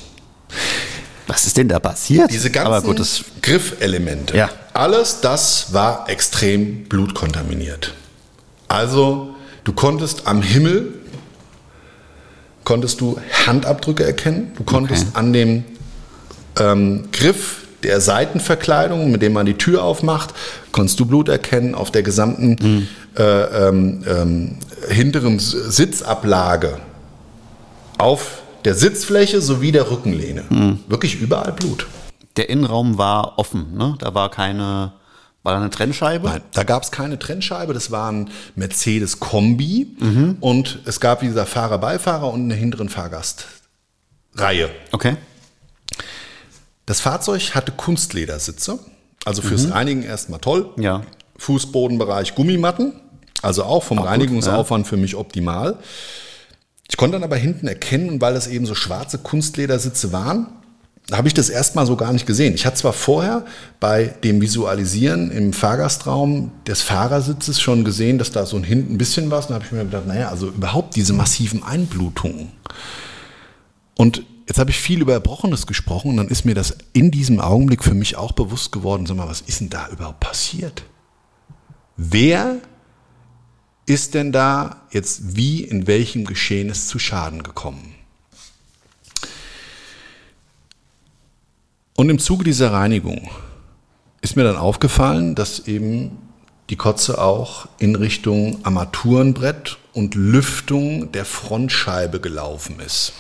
Was 1.27 1.47
ist 1.47 1.57
denn 1.57 1.69
da 1.69 1.81
passiert? 1.81 2.31
Diese 2.31 2.51
ganzen 2.51 2.87
gut, 2.87 3.25
Griffelemente, 3.43 4.37
Ja. 4.37 4.49
alles 4.73 5.21
das 5.21 5.73
war 5.73 6.09
extrem 6.09 6.85
blutkontaminiert. 6.85 7.95
Also, 8.69 9.35
du 9.65 9.73
konntest 9.73 10.27
am 10.27 10.41
Himmel, 10.43 10.95
konntest 12.67 13.01
du 13.01 13.17
Handabdrücke 13.47 14.05
erkennen, 14.05 14.53
du 14.57 14.65
konntest 14.65 15.07
Okay. 15.09 15.19
an 15.19 15.33
dem 15.33 15.65
ähm, 16.59 17.09
Griff 17.13 17.63
der 17.83 18.01
Seitenverkleidung, 18.01 19.11
mit 19.11 19.23
dem 19.23 19.33
man 19.33 19.47
die 19.47 19.55
Tür 19.55 19.85
aufmacht, 19.85 20.35
konntest 20.73 20.99
du 20.99 21.07
Blut 21.07 21.29
erkennen 21.29 21.75
auf 21.77 21.91
der 21.93 22.03
gesamten 22.03 22.89
äh, 23.17 23.23
ähm, 23.23 24.03
ähm, 24.07 24.57
hinteren 24.89 25.39
Sitzablage 25.39 26.79
auf 27.99 28.43
der 28.65 28.75
Sitzfläche 28.75 29.41
sowie 29.41 29.71
der 29.71 29.89
Rückenlehne. 29.91 30.43
Hm. 30.49 30.81
Wirklich 30.89 31.21
überall 31.21 31.53
Blut. 31.53 31.87
Der 32.37 32.51
Innenraum 32.51 32.99
war 32.99 33.39
offen, 33.39 33.77
ne? 33.77 33.95
Da 34.01 34.13
war 34.15 34.29
keine, 34.31 34.93
war 35.47 35.53
da 35.53 35.61
eine 35.61 35.71
Trennscheibe? 35.71 36.29
Nein, 36.29 36.43
da 36.53 36.65
gab 36.65 36.83
es 36.83 36.91
keine 36.91 37.21
Trennscheibe. 37.21 37.73
Das 37.73 37.93
war 37.93 38.11
ein 38.11 38.31
Mercedes 38.57 39.21
Kombi 39.21 39.97
und 40.41 40.81
es 40.85 40.99
gab 40.99 41.23
wie 41.23 41.29
gesagt 41.29 41.49
Fahrer, 41.49 41.79
Beifahrer 41.79 42.33
und 42.33 42.43
eine 42.43 42.55
hinteren 42.55 42.89
Fahrgastreihe. 42.89 44.69
Okay. 44.91 45.17
Das 46.85 47.01
Fahrzeug 47.01 47.55
hatte 47.55 47.71
Kunstledersitze, 47.71 48.81
also 49.25 49.41
fürs 49.41 49.71
Reinigen 49.71 50.03
erstmal 50.03 50.41
toll. 50.41 50.71
Ja. 50.79 51.03
Fußbodenbereich 51.37 52.35
Gummimatten, 52.35 53.01
also 53.41 53.63
auch 53.65 53.85
vom 53.85 53.99
gut, 53.99 54.07
Reinigungsaufwand 54.07 54.87
für 54.87 54.97
mich 54.97 55.15
optimal. 55.15 55.79
Ich 56.89 56.97
konnte 56.97 57.15
dann 57.15 57.25
aber 57.25 57.37
hinten 57.37 57.69
erkennen, 57.69 58.09
und 58.09 58.21
weil 58.21 58.35
das 58.35 58.49
eben 58.49 58.67
so 58.67 58.75
schwarze 58.75 59.19
Kunstledersitze 59.19 60.13
waren, 60.13 60.49
habe 61.13 61.29
ich 61.29 61.35
das 61.35 61.49
erstmal 61.49 61.87
so 61.87 61.97
gar 61.97 62.13
nicht 62.13 62.27
gesehen. 62.27 62.55
Ich 62.55 62.67
hatte 62.67 62.79
zwar 62.79 62.93
vorher 62.93 63.45
bei 63.79 64.15
dem 64.25 64.41
Visualisieren 64.41 65.31
im 65.31 65.53
Fahrgastraum 65.53 66.51
des 66.67 66.83
Fahrersitzes 66.83 67.61
schon 67.61 67.85
gesehen, 67.85 68.19
dass 68.19 68.33
da 68.33 68.45
so 68.45 68.57
ein 68.57 68.65
hinten 68.65 68.95
ein 68.95 68.99
bisschen 68.99 69.31
was, 69.31 69.47
und 69.47 69.51
da 69.51 69.55
habe 69.57 69.65
ich 69.65 69.73
mir 69.73 69.85
gedacht, 69.85 70.07
naja, 70.07 70.29
also 70.29 70.49
überhaupt 70.49 70.97
diese 70.97 71.13
massiven 71.13 71.63
Einblutungen. 71.63 72.51
Und 73.97 74.25
jetzt 74.49 74.59
habe 74.59 74.71
ich 74.71 74.79
viel 74.79 75.01
über 75.01 75.13
Erbrochenes 75.13 75.67
gesprochen 75.67 76.11
und 76.11 76.17
dann 76.17 76.29
ist 76.29 76.45
mir 76.45 76.55
das 76.55 76.77
in 76.93 77.11
diesem 77.13 77.41
Augenblick 77.41 77.85
für 77.85 77.95
mich 77.95 78.17
auch 78.17 78.33
bewusst 78.33 78.73
geworden, 78.73 79.07
sag 79.07 79.17
mal, 79.17 79.29
was 79.29 79.43
ist 79.43 79.61
denn 79.61 79.71
da 79.71 79.89
überhaupt 79.89 80.21
passiert? 80.21 80.85
Wer 81.97 82.57
ist 83.87 84.15
denn 84.15 84.33
da 84.33 84.83
jetzt 84.91 85.37
wie 85.37 85.63
in 85.63 85.87
welchem 85.87 86.25
Geschehen 86.25 86.69
es 86.69 86.89
zu 86.89 86.99
Schaden 86.99 87.45
gekommen? 87.45 87.96
Und 91.97 92.11
im 92.11 92.19
Zuge 92.19 92.45
dieser 92.45 92.73
Reinigung 92.73 93.31
ist 94.21 94.37
mir 94.37 94.45
dann 94.45 94.57
aufgefallen, 94.57 95.35
dass 95.35 95.67
eben 95.67 96.19
die 96.69 96.77
Kotze 96.77 97.21
auch 97.21 97.69
in 97.79 97.95
Richtung 97.95 98.59
Armaturenbrett 98.65 99.79
und 99.95 100.15
Lüftung 100.15 101.11
der 101.13 101.25
Frontscheibe 101.25 102.21
gelaufen 102.21 102.81
ist. 102.85 103.13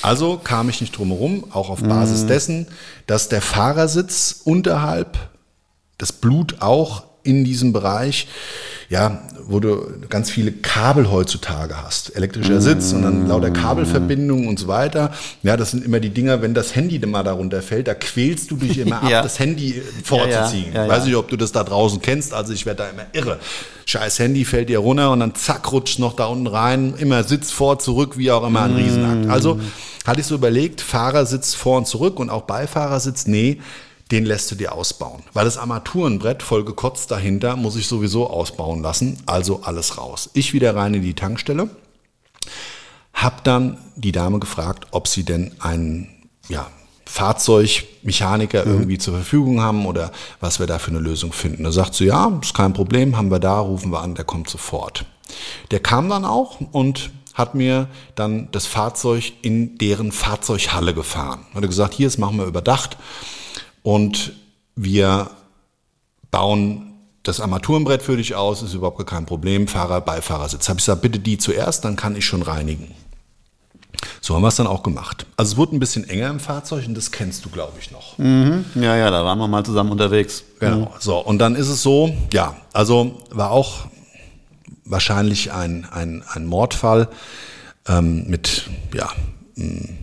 Also 0.00 0.38
kam 0.38 0.70
ich 0.70 0.80
nicht 0.80 0.96
drum 0.96 1.08
herum, 1.08 1.44
auch 1.52 1.68
auf 1.68 1.82
Basis 1.82 2.24
dessen, 2.26 2.66
dass 3.06 3.28
der 3.28 3.42
Fahrersitz 3.42 4.40
unterhalb 4.44 5.18
das 5.98 6.12
Blut 6.12 6.56
auch 6.60 7.02
in 7.24 7.44
diesem 7.44 7.72
Bereich, 7.72 8.28
ja, 8.90 9.22
wo 9.46 9.60
du 9.60 9.82
ganz 10.08 10.30
viele 10.30 10.50
Kabel 10.52 11.10
heutzutage 11.10 11.76
hast. 11.82 12.16
Elektrischer 12.16 12.60
Sitz 12.60 12.92
und 12.92 13.02
dann 13.02 13.26
lauter 13.28 13.50
Kabelverbindungen 13.50 14.48
und 14.48 14.58
so 14.58 14.66
weiter. 14.68 15.12
Ja, 15.42 15.56
das 15.58 15.72
sind 15.72 15.84
immer 15.84 16.00
die 16.00 16.08
Dinger, 16.10 16.40
wenn 16.42 16.54
das 16.54 16.74
Handy 16.74 16.98
mal 17.06 17.22
darunter 17.22 17.60
fällt, 17.62 17.86
da 17.88 17.94
quälst 17.94 18.50
du 18.50 18.56
dich 18.56 18.78
immer 18.78 18.96
ab, 19.02 19.10
Ja. 19.10 19.22
das 19.22 19.38
Handy 19.38 19.82
vorzuziehen. 20.04 20.72
Ja, 20.72 20.84
ja, 20.84 20.88
Weiß 20.88 21.04
nicht, 21.04 21.16
ob 21.16 21.28
du 21.28 21.36
das 21.36 21.52
da 21.52 21.64
draußen 21.64 22.00
kennst, 22.00 22.32
also 22.32 22.52
ich 22.52 22.64
werde 22.66 22.84
da 22.84 22.88
immer 22.88 23.06
irre. 23.12 23.38
Scheiß 23.86 24.18
Handy 24.18 24.44
fällt 24.44 24.68
dir 24.70 24.78
runter 24.78 25.12
und 25.12 25.20
dann 25.20 25.34
zack, 25.34 25.70
rutscht 25.72 25.98
noch 25.98 26.14
da 26.16 26.26
unten 26.26 26.46
rein, 26.46 26.94
immer 26.98 27.24
Sitz 27.24 27.50
vor, 27.50 27.78
zurück, 27.78 28.16
wie 28.18 28.30
auch 28.30 28.46
immer, 28.46 28.62
ein 28.62 28.74
Riesenakt. 28.76 29.28
Also 29.30 29.60
hatte 30.06 30.20
ich 30.20 30.26
so 30.26 30.34
überlegt, 30.34 30.80
Fahrersitz 30.80 31.54
vor 31.54 31.76
und 31.78 31.86
zurück 31.86 32.18
und 32.20 32.30
auch 32.30 32.42
Beifahrersitz, 32.42 33.26
nee, 33.26 33.58
den 34.10 34.24
lässt 34.24 34.50
du 34.50 34.54
dir 34.54 34.72
ausbauen. 34.72 35.22
Weil 35.32 35.44
das 35.44 35.58
Armaturenbrett 35.58 36.42
voll 36.42 36.64
gekotzt 36.64 37.10
dahinter 37.10 37.56
muss 37.56 37.76
ich 37.76 37.86
sowieso 37.86 38.28
ausbauen 38.28 38.82
lassen, 38.82 39.18
also 39.26 39.60
alles 39.62 39.98
raus. 39.98 40.30
Ich 40.32 40.52
wieder 40.52 40.74
rein 40.74 40.94
in 40.94 41.02
die 41.02 41.14
Tankstelle, 41.14 41.68
hab 43.12 43.44
dann 43.44 43.78
die 43.96 44.12
Dame 44.12 44.38
gefragt, 44.38 44.86
ob 44.92 45.08
sie 45.08 45.24
denn 45.24 45.52
einen 45.60 46.08
ja, 46.48 46.68
Fahrzeugmechaniker 47.04 48.64
irgendwie 48.64 48.98
zur 48.98 49.14
Verfügung 49.14 49.60
haben 49.60 49.86
oder 49.86 50.12
was 50.40 50.60
wir 50.60 50.66
da 50.66 50.78
für 50.78 50.90
eine 50.90 51.00
Lösung 51.00 51.32
finden. 51.32 51.64
Da 51.64 51.72
sagt 51.72 51.94
sie, 51.94 52.06
ja, 52.06 52.38
ist 52.40 52.54
kein 52.54 52.72
Problem, 52.72 53.16
haben 53.16 53.30
wir 53.30 53.40
da, 53.40 53.58
rufen 53.60 53.90
wir 53.92 54.00
an, 54.00 54.14
der 54.14 54.24
kommt 54.24 54.48
sofort. 54.48 55.04
Der 55.70 55.80
kam 55.80 56.08
dann 56.08 56.24
auch 56.24 56.60
und 56.72 57.10
hat 57.34 57.54
mir 57.54 57.88
dann 58.14 58.48
das 58.52 58.66
Fahrzeug 58.66 59.32
in 59.42 59.78
deren 59.78 60.12
Fahrzeughalle 60.12 60.94
gefahren. 60.94 61.40
Hat 61.54 61.62
gesagt, 61.62 61.94
hier, 61.94 62.06
das 62.06 62.18
machen 62.18 62.38
wir 62.38 62.46
überdacht 62.46 62.96
und 63.88 64.34
wir 64.76 65.30
bauen 66.30 66.92
das 67.22 67.40
Armaturenbrett 67.40 68.02
für 68.02 68.18
dich 68.18 68.34
aus, 68.34 68.60
ist 68.60 68.74
überhaupt 68.74 69.06
kein 69.06 69.24
Problem, 69.24 69.66
Fahrer, 69.66 70.02
Beifahrersitz. 70.02 70.68
Habe 70.68 70.78
ich 70.78 70.84
gesagt, 70.84 71.00
bitte 71.00 71.18
die 71.18 71.38
zuerst, 71.38 71.86
dann 71.86 71.96
kann 71.96 72.14
ich 72.14 72.26
schon 72.26 72.42
reinigen. 72.42 72.94
So 74.20 74.34
haben 74.34 74.42
wir 74.42 74.48
es 74.48 74.56
dann 74.56 74.66
auch 74.66 74.82
gemacht. 74.82 75.24
Also 75.38 75.52
es 75.52 75.56
wurde 75.56 75.74
ein 75.74 75.80
bisschen 75.80 76.06
enger 76.06 76.28
im 76.28 76.38
Fahrzeug 76.38 76.86
und 76.86 76.96
das 76.96 77.12
kennst 77.12 77.46
du, 77.46 77.48
glaube 77.48 77.78
ich, 77.80 77.90
noch. 77.90 78.18
Ja, 78.18 78.94
ja, 78.94 79.10
da 79.10 79.24
waren 79.24 79.38
wir 79.38 79.48
mal 79.48 79.64
zusammen 79.64 79.92
unterwegs. 79.92 80.44
Genau. 80.60 80.92
So, 81.00 81.16
und 81.24 81.38
dann 81.38 81.54
ist 81.54 81.68
es 81.68 81.82
so, 81.82 82.14
ja, 82.30 82.56
also 82.74 83.22
war 83.30 83.52
auch 83.52 83.86
wahrscheinlich 84.84 85.50
ein, 85.50 85.86
ein, 85.90 86.22
ein 86.28 86.44
Mordfall 86.44 87.08
ähm, 87.86 88.26
mit, 88.28 88.68
ja, 88.92 89.08
m, 89.56 89.97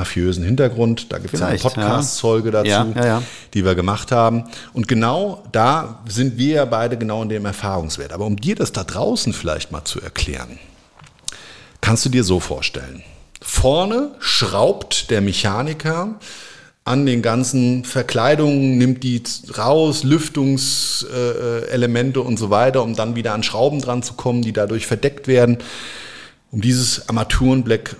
mafiösen 0.00 0.44
Hintergrund. 0.44 1.12
Da 1.12 1.18
gibt 1.18 1.34
es 1.34 1.42
eine. 1.42 1.58
Podcast-Folge 1.58 2.50
dazu, 2.50 2.68
Ja, 2.68 2.86
ja, 2.94 3.06
ja. 3.06 3.22
die 3.54 3.64
wir 3.64 3.74
gemacht 3.74 4.10
haben. 4.12 4.44
Und 4.72 4.88
genau 4.88 5.42
da 5.52 6.02
sind 6.08 6.38
wir 6.38 6.54
ja 6.54 6.64
beide 6.64 6.96
genau 6.96 7.22
in 7.22 7.28
dem 7.28 7.44
Erfahrungswert. 7.44 8.12
Aber 8.12 8.26
um 8.26 8.36
dir 8.36 8.54
das 8.54 8.72
da 8.72 8.84
draußen 8.84 9.32
vielleicht 9.32 9.70
mal 9.72 9.84
zu 9.84 10.00
erklären, 10.00 10.58
kannst 11.80 12.04
du 12.04 12.08
dir 12.08 12.24
so 12.24 12.40
vorstellen. 12.40 13.02
Vorne 13.42 14.12
schraubt 14.18 15.10
der 15.10 15.20
Mechaniker 15.20 16.16
an 16.84 17.06
den 17.06 17.20
ganzen 17.22 17.84
Verkleidungen, 17.84 18.78
nimmt 18.78 19.02
die 19.04 19.22
raus, 19.56 20.02
Lüftungselemente 20.02 21.70
Elemente 21.70 22.20
und 22.22 22.38
so 22.38 22.50
weiter, 22.50 22.82
um 22.82 22.96
dann 22.96 23.14
wieder 23.14 23.34
an 23.34 23.42
Schrauben 23.42 23.80
dran 23.80 24.02
zu 24.02 24.14
kommen, 24.14 24.42
die 24.42 24.52
dadurch 24.52 24.86
verdeckt 24.86 25.28
werden, 25.28 25.58
um 26.50 26.60
dieses 26.60 27.08
Armaturenbrett 27.08 27.94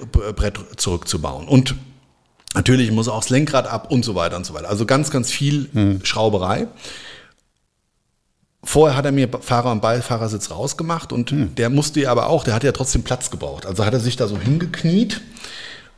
zurückzubauen. 0.77 1.47
Und 1.47 1.75
natürlich 2.55 2.91
muss 2.91 3.09
auch 3.09 3.21
das 3.21 3.31
Lenkrad 3.31 3.67
ab 3.67 3.91
und 3.91 4.05
so 4.05 4.15
weiter 4.15 4.37
und 4.37 4.47
so 4.47 4.55
weiter. 4.55 4.69
Also 4.69 4.87
ganz, 4.87 5.11
ganz 5.11 5.31
viel 5.31 6.01
Schrauberei. 6.03 6.69
Vorher 8.63 8.97
hat 8.97 9.07
er 9.07 9.13
mir 9.13 9.29
Fahrer- 9.41 9.73
und 9.73 9.81
Beifahrersitz 9.81 10.51
rausgemacht 10.51 11.13
und 11.13 11.33
der 11.57 11.71
musste 11.71 12.01
ja 12.01 12.11
aber 12.11 12.29
auch, 12.29 12.45
der 12.45 12.55
hat 12.55 12.63
ja 12.63 12.73
trotzdem 12.73 13.03
Platz 13.03 13.31
gebraucht. 13.31 13.65
Also 13.65 13.87
hat 13.87 13.95
er 13.95 14.01
sich 14.01 14.17
da 14.17 14.29
so 14.29 14.39
hingekniet 14.39 15.23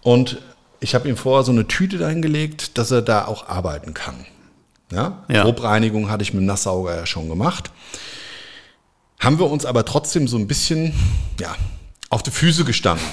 und 0.02 0.38
ich 0.78 0.94
habe 0.94 1.08
ihm 1.08 1.16
vorher 1.16 1.44
so 1.44 1.52
eine 1.52 1.66
Tüte 1.66 1.98
dahingelegt, 1.98 2.76
dass 2.76 2.90
er 2.90 3.02
da 3.02 3.26
auch 3.26 3.48
arbeiten 3.48 3.94
kann. 3.94 4.26
Ja? 4.92 5.24
Ja. 5.28 5.44
Grobreinigung 5.44 6.10
hatte 6.10 6.22
ich 6.22 6.34
mit 6.34 6.42
dem 6.42 6.46
Nasssauger 6.46 6.94
ja 6.94 7.06
schon 7.06 7.28
gemacht. 7.28 7.70
Haben 9.18 9.38
wir 9.38 9.50
uns 9.50 9.64
aber 9.64 9.84
trotzdem 9.84 10.28
so 10.28 10.36
ein 10.36 10.48
bisschen 10.48 10.92
ja, 11.40 11.54
auf 12.10 12.22
die 12.22 12.30
Füße 12.30 12.64
gestanden. 12.64 13.06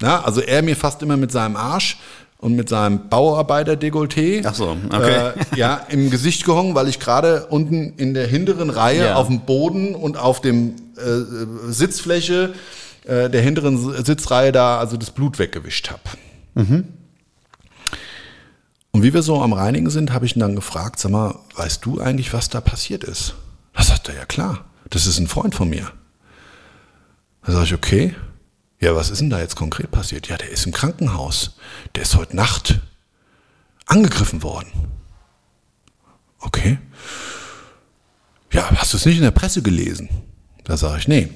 Ja? 0.00 0.22
Also 0.22 0.40
er 0.40 0.62
mir 0.62 0.76
fast 0.76 1.02
immer 1.02 1.16
mit 1.16 1.32
seinem 1.32 1.56
Arsch 1.56 1.98
und 2.44 2.56
mit 2.56 2.68
seinem 2.68 3.08
Bauarbeiter-Dekolleté 3.08 4.52
so, 4.52 4.76
okay. 4.92 5.30
äh, 5.30 5.58
ja, 5.58 5.80
im 5.88 6.10
Gesicht 6.10 6.44
gehongen, 6.44 6.74
weil 6.74 6.88
ich 6.88 7.00
gerade 7.00 7.46
unten 7.46 7.94
in 7.96 8.12
der 8.12 8.26
hinteren 8.26 8.68
Reihe 8.68 9.06
Ja. 9.06 9.14
auf 9.14 9.28
dem 9.28 9.40
Boden 9.40 9.94
und 9.94 10.18
auf 10.18 10.42
dem 10.42 10.74
äh, 10.98 11.72
Sitzfläche 11.72 12.52
äh, 13.06 13.30
der 13.30 13.40
hinteren 13.40 14.04
Sitzreihe 14.04 14.52
da 14.52 14.78
also 14.78 14.98
das 14.98 15.10
Blut 15.10 15.38
weggewischt 15.38 15.90
habe. 15.90 16.02
Und 18.92 19.02
wie 19.02 19.14
wir 19.14 19.22
so 19.22 19.40
am 19.40 19.54
Reinigen 19.54 19.88
sind, 19.88 20.12
habe 20.12 20.26
ich 20.26 20.36
ihn 20.36 20.40
dann 20.40 20.54
gefragt, 20.54 20.98
sag 21.00 21.12
mal, 21.12 21.34
weißt 21.56 21.82
du 21.84 21.98
eigentlich, 21.98 22.34
was 22.34 22.50
da 22.50 22.60
passiert 22.60 23.04
ist? 23.04 23.34
Da 23.72 23.82
sagt 23.82 24.10
er, 24.10 24.16
ja 24.16 24.24
klar, 24.26 24.66
das 24.90 25.06
ist 25.06 25.18
ein 25.18 25.28
Freund 25.28 25.54
von 25.54 25.70
mir. 25.70 25.90
Da 27.46 27.52
sage 27.52 27.64
ich, 27.64 27.74
okay, 27.74 28.14
ja, 28.84 28.94
was 28.94 29.08
ist 29.08 29.22
denn 29.22 29.30
da 29.30 29.40
jetzt 29.40 29.56
konkret 29.56 29.90
passiert? 29.90 30.28
Ja, 30.28 30.36
der 30.36 30.50
ist 30.50 30.66
im 30.66 30.72
Krankenhaus. 30.72 31.56
Der 31.94 32.02
ist 32.02 32.16
heute 32.16 32.36
Nacht 32.36 32.80
angegriffen 33.86 34.42
worden. 34.42 34.70
Okay. 36.38 36.78
Ja, 38.52 38.70
hast 38.76 38.92
du 38.92 38.98
es 38.98 39.06
nicht 39.06 39.16
in 39.16 39.22
der 39.22 39.30
Presse 39.30 39.62
gelesen? 39.62 40.10
Da 40.64 40.76
sage 40.76 40.98
ich, 40.98 41.08
nee. 41.08 41.28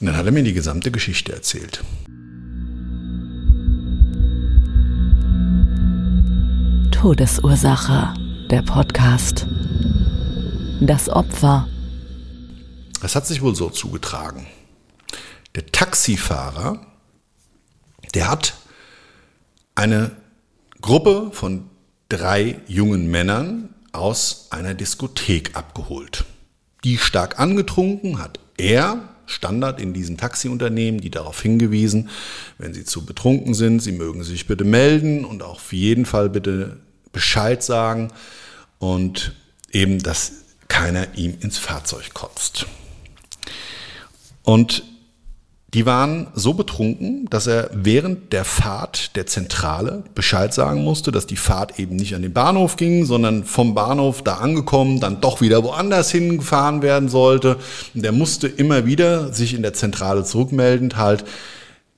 Und 0.00 0.06
dann 0.06 0.16
hat 0.16 0.24
er 0.24 0.32
mir 0.32 0.42
die 0.42 0.54
gesamte 0.54 0.90
Geschichte 0.90 1.34
erzählt. 1.34 1.84
Todesursache, 6.90 8.14
der 8.50 8.62
Podcast. 8.62 9.46
Das 10.80 11.10
Opfer. 11.10 11.68
Das 13.02 13.14
hat 13.14 13.26
sich 13.26 13.42
wohl 13.42 13.54
so 13.54 13.68
zugetragen. 13.68 14.46
Der 15.54 15.66
Taxifahrer, 15.66 16.84
der 18.14 18.30
hat 18.30 18.54
eine 19.74 20.12
Gruppe 20.80 21.30
von 21.32 21.68
drei 22.08 22.60
jungen 22.66 23.10
Männern 23.10 23.74
aus 23.92 24.48
einer 24.50 24.74
Diskothek 24.74 25.56
abgeholt. 25.56 26.24
Die 26.84 26.98
stark 26.98 27.38
angetrunken, 27.38 28.18
hat 28.18 28.40
er, 28.56 29.08
Standard 29.26 29.80
in 29.80 29.92
diesen 29.92 30.16
Taxiunternehmen, 30.16 31.00
die 31.00 31.10
darauf 31.10 31.40
hingewiesen, 31.40 32.10
wenn 32.58 32.74
sie 32.74 32.84
zu 32.84 33.06
betrunken 33.06 33.54
sind, 33.54 33.80
sie 33.80 33.92
mögen 33.92 34.24
sich 34.24 34.46
bitte 34.46 34.64
melden 34.64 35.24
und 35.24 35.42
auch 35.42 35.56
auf 35.56 35.72
jeden 35.72 36.06
Fall 36.06 36.28
bitte 36.28 36.80
Bescheid 37.12 37.62
sagen 37.62 38.08
und 38.78 39.34
eben, 39.70 40.02
dass 40.02 40.32
keiner 40.68 41.16
ihm 41.16 41.36
ins 41.40 41.58
Fahrzeug 41.58 42.12
kotzt. 42.14 42.66
Und 44.42 44.82
die 45.74 45.86
waren 45.86 46.26
so 46.34 46.52
betrunken, 46.52 47.26
dass 47.30 47.46
er 47.46 47.70
während 47.72 48.34
der 48.34 48.44
Fahrt 48.44 49.16
der 49.16 49.26
Zentrale 49.26 50.04
Bescheid 50.14 50.52
sagen 50.52 50.84
musste, 50.84 51.12
dass 51.12 51.26
die 51.26 51.36
Fahrt 51.36 51.78
eben 51.78 51.96
nicht 51.96 52.14
an 52.14 52.20
den 52.20 52.34
Bahnhof 52.34 52.76
ging, 52.76 53.06
sondern 53.06 53.44
vom 53.44 53.74
Bahnhof 53.74 54.22
da 54.22 54.34
angekommen, 54.34 55.00
dann 55.00 55.22
doch 55.22 55.40
wieder 55.40 55.64
woanders 55.64 56.10
hingefahren 56.10 56.82
werden 56.82 57.08
sollte. 57.08 57.56
Und 57.94 58.04
er 58.04 58.12
musste 58.12 58.48
immer 58.48 58.84
wieder 58.84 59.32
sich 59.32 59.54
in 59.54 59.62
der 59.62 59.72
Zentrale 59.72 60.24
zurückmeldend 60.24 60.96
halt 60.98 61.24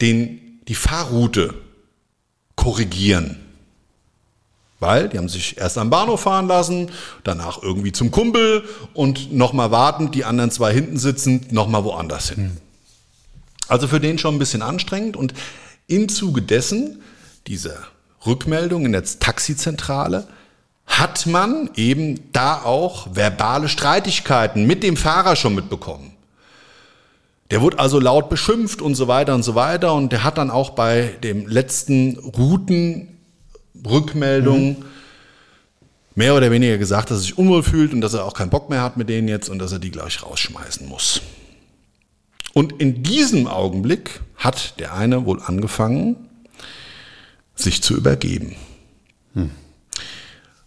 den, 0.01 0.61
die 0.69 0.77
Fahrroute 0.77 1.55
korrigieren. 2.55 3.41
Weil 4.79 5.09
die 5.09 5.19
haben 5.19 5.29
sich 5.29 5.59
erst 5.59 5.79
am 5.79 5.91
Bahnhof 5.91 6.21
fahren 6.21 6.47
lassen, 6.47 6.91
danach 7.25 7.61
irgendwie 7.61 7.91
zum 7.91 8.13
Kumpel 8.13 8.63
und 8.93 9.33
nochmal 9.33 9.73
wartend, 9.73 10.15
die 10.15 10.25
anderen 10.25 10.53
zwei 10.53 10.73
hinten 10.73 10.97
sitzend, 10.97 11.51
nochmal 11.51 11.83
woanders 11.83 12.29
hin. 12.29 12.59
Also 13.69 13.89
für 13.89 14.01
den 14.01 14.19
schon 14.19 14.37
ein 14.37 14.39
bisschen 14.39 14.63
anstrengend 14.63 15.17
und 15.17 15.35
im 15.87 16.09
Zuge 16.09 16.41
dessen, 16.43 17.03
dieser 17.47 17.77
Rückmeldung 18.27 18.87
in 18.87 18.93
der 18.93 19.05
Taxizentrale, 19.05 20.27
hat 20.87 21.27
man 21.27 21.71
eben 21.77 22.33
da 22.33 22.63
auch 22.63 23.15
verbale 23.15 23.69
Streitigkeiten 23.69 24.67
mit 24.67 24.83
dem 24.83 24.97
Fahrer 24.97 25.37
schon 25.37 25.55
mitbekommen. 25.55 26.15
Der 27.51 27.61
wurde 27.61 27.79
also 27.79 28.01
laut 28.01 28.31
beschimpft 28.31 28.81
und 28.83 28.95
so 28.95 29.09
weiter 29.09 29.35
und 29.35 29.43
so 29.43 29.55
weiter 29.55 29.93
und 29.95 30.13
der 30.13 30.25
hat 30.25 30.39
dann 30.39 30.51
auch 30.51 30.71
bei 30.71 31.15
dem 31.23 31.47
letzten 31.47 32.19
Routenrückmeldung 32.19 34.71
mhm. 34.71 34.77
mehr 36.15 36.35
oder 36.35 36.51
weniger 36.51 36.79
gesagt, 36.79 37.11
dass 37.11 37.19
er 37.19 37.23
sich 37.23 37.37
unwohl 37.39 37.63
fühlt 37.63 37.93
und 37.93 38.01
dass 38.01 38.15
er 38.15 38.25
auch 38.25 38.35
keinen 38.35 38.51
Bock 38.51 38.71
mehr 38.71 38.83
hat 38.83 38.97
mit 38.97 39.09
denen 39.09 39.29
jetzt 39.29 39.49
und 39.51 39.59
dass 39.59 39.73
er 39.73 39.79
die 39.79 39.91
gleich 39.91 40.23
rausschmeißen 40.23 40.89
muss. 40.89 41.21
Und 42.55 42.81
in 42.81 43.03
diesem 43.03 43.47
Augenblick 43.47 44.21
hat 44.37 44.79
der 44.79 44.95
eine 44.95 45.27
wohl 45.27 45.43
angefangen, 45.43 46.17
sich 47.57 47.83
zu 47.83 47.95
übergeben. 47.97 48.57
Hm. 49.35 49.51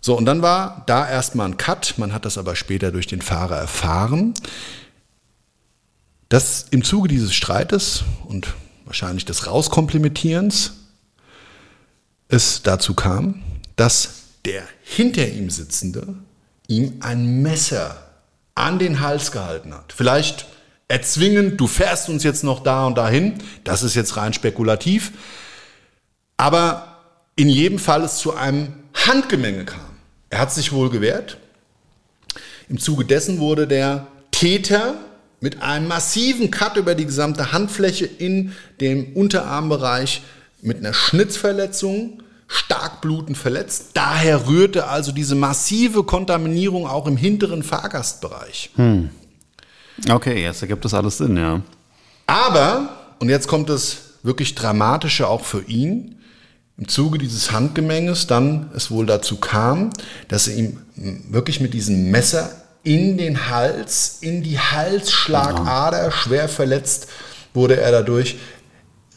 So, 0.01 0.15
und 0.15 0.25
dann 0.25 0.41
war 0.41 0.83
da 0.85 1.09
erstmal 1.09 1.47
ein 1.47 1.57
Cut, 1.57 1.95
man 1.97 2.13
hat 2.13 2.25
das 2.25 2.37
aber 2.37 2.55
später 2.55 2.91
durch 2.91 3.07
den 3.07 3.21
Fahrer 3.21 3.57
erfahren, 3.57 4.33
dass 6.29 6.65
im 6.71 6.83
Zuge 6.83 7.07
dieses 7.07 7.33
Streites 7.33 8.03
und 8.25 8.53
wahrscheinlich 8.85 9.25
des 9.25 9.47
Rauskomplementierens 9.47 10.73
es 12.27 12.61
dazu 12.63 12.93
kam, 12.93 13.41
dass 13.77 14.23
der 14.43 14.63
hinter 14.83 15.27
ihm 15.27 15.49
Sitzende 15.49 16.15
ihm 16.67 16.97
ein 16.99 17.41
Messer 17.41 17.95
an 18.55 18.77
den 18.77 18.99
Hals 18.99 19.31
gehalten 19.31 19.73
hat. 19.73 19.93
Vielleicht 19.95 20.47
erzwingen, 20.87 21.57
du 21.57 21.67
fährst 21.67 22.09
uns 22.09 22.23
jetzt 22.23 22.43
noch 22.43 22.63
da 22.63 22.85
und 22.85 22.97
dahin. 22.97 23.35
Das 23.63 23.83
ist 23.83 23.95
jetzt 23.95 24.17
rein 24.17 24.33
spekulativ. 24.33 25.11
Aber 26.37 26.97
in 27.35 27.49
jedem 27.49 27.79
Fall 27.79 28.03
es 28.03 28.17
zu 28.17 28.35
einem 28.35 28.73
Handgemenge 28.93 29.65
kam. 29.65 29.79
Er 30.29 30.39
hat 30.39 30.53
sich 30.53 30.71
wohl 30.71 30.89
gewehrt. 30.89 31.37
Im 32.69 32.79
Zuge 32.79 33.05
dessen 33.05 33.39
wurde 33.39 33.67
der 33.67 34.07
Täter 34.31 34.95
mit 35.39 35.61
einem 35.61 35.87
massiven 35.87 36.51
Cut 36.51 36.77
über 36.77 36.95
die 36.95 37.05
gesamte 37.05 37.51
Handfläche 37.51 38.05
in 38.05 38.53
dem 38.81 39.13
Unterarmbereich 39.13 40.23
mit 40.61 40.77
einer 40.77 40.93
Schnitzverletzung 40.93 42.23
stark 42.47 43.01
blutend 43.01 43.37
verletzt. 43.37 43.91
Daher 43.93 44.47
rührte 44.47 44.87
also 44.87 45.11
diese 45.11 45.35
massive 45.35 46.03
Kontaminierung 46.03 46.87
auch 46.87 47.07
im 47.07 47.17
hinteren 47.17 47.61
Fahrgastbereich. 47.61 48.71
Hm. 48.75 49.09
Okay, 50.09 50.43
jetzt 50.43 50.61
ergibt 50.61 50.85
das 50.85 50.93
alles 50.93 51.17
Sinn, 51.17 51.37
ja. 51.37 51.61
Aber, 52.27 52.89
und 53.19 53.29
jetzt 53.29 53.47
kommt 53.47 53.69
das 53.69 53.97
wirklich 54.23 54.55
Dramatische 54.55 55.27
auch 55.27 55.43
für 55.43 55.61
ihn, 55.63 56.15
im 56.77 56.87
Zuge 56.87 57.17
dieses 57.17 57.51
Handgemenges 57.51 58.27
dann 58.27 58.69
es 58.75 58.91
wohl 58.91 59.07
dazu 59.07 59.37
kam, 59.37 59.89
dass 60.27 60.47
er 60.47 60.55
ihm 60.55 60.77
wirklich 60.95 61.59
mit 61.59 61.73
diesem 61.73 62.11
Messer 62.11 62.51
in 62.83 63.17
den 63.17 63.49
Hals, 63.49 64.19
in 64.21 64.43
die 64.43 64.59
Halsschlagader, 64.59 66.05
ja. 66.05 66.11
schwer 66.11 66.47
verletzt 66.47 67.07
wurde 67.53 67.81
er 67.81 67.91
dadurch, 67.91 68.37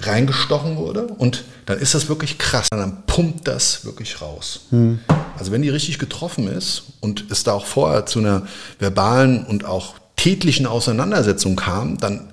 reingestochen 0.00 0.76
wurde. 0.76 1.04
Und 1.04 1.44
dann 1.66 1.78
ist 1.78 1.94
das 1.94 2.08
wirklich 2.08 2.38
krass. 2.38 2.68
Dann 2.70 3.04
pumpt 3.06 3.46
das 3.46 3.84
wirklich 3.84 4.22
raus. 4.22 4.62
Hm. 4.70 4.98
Also 5.38 5.52
wenn 5.52 5.62
die 5.62 5.68
richtig 5.68 5.98
getroffen 5.98 6.48
ist 6.48 6.84
und 7.00 7.30
es 7.30 7.44
da 7.44 7.52
auch 7.52 7.66
vorher 7.66 8.06
zu 8.06 8.20
einer 8.20 8.46
verbalen 8.78 9.44
und 9.44 9.66
auch 9.66 9.94
tätlichen 10.20 10.66
Auseinandersetzung 10.66 11.56
kam, 11.56 11.96
dann 11.96 12.30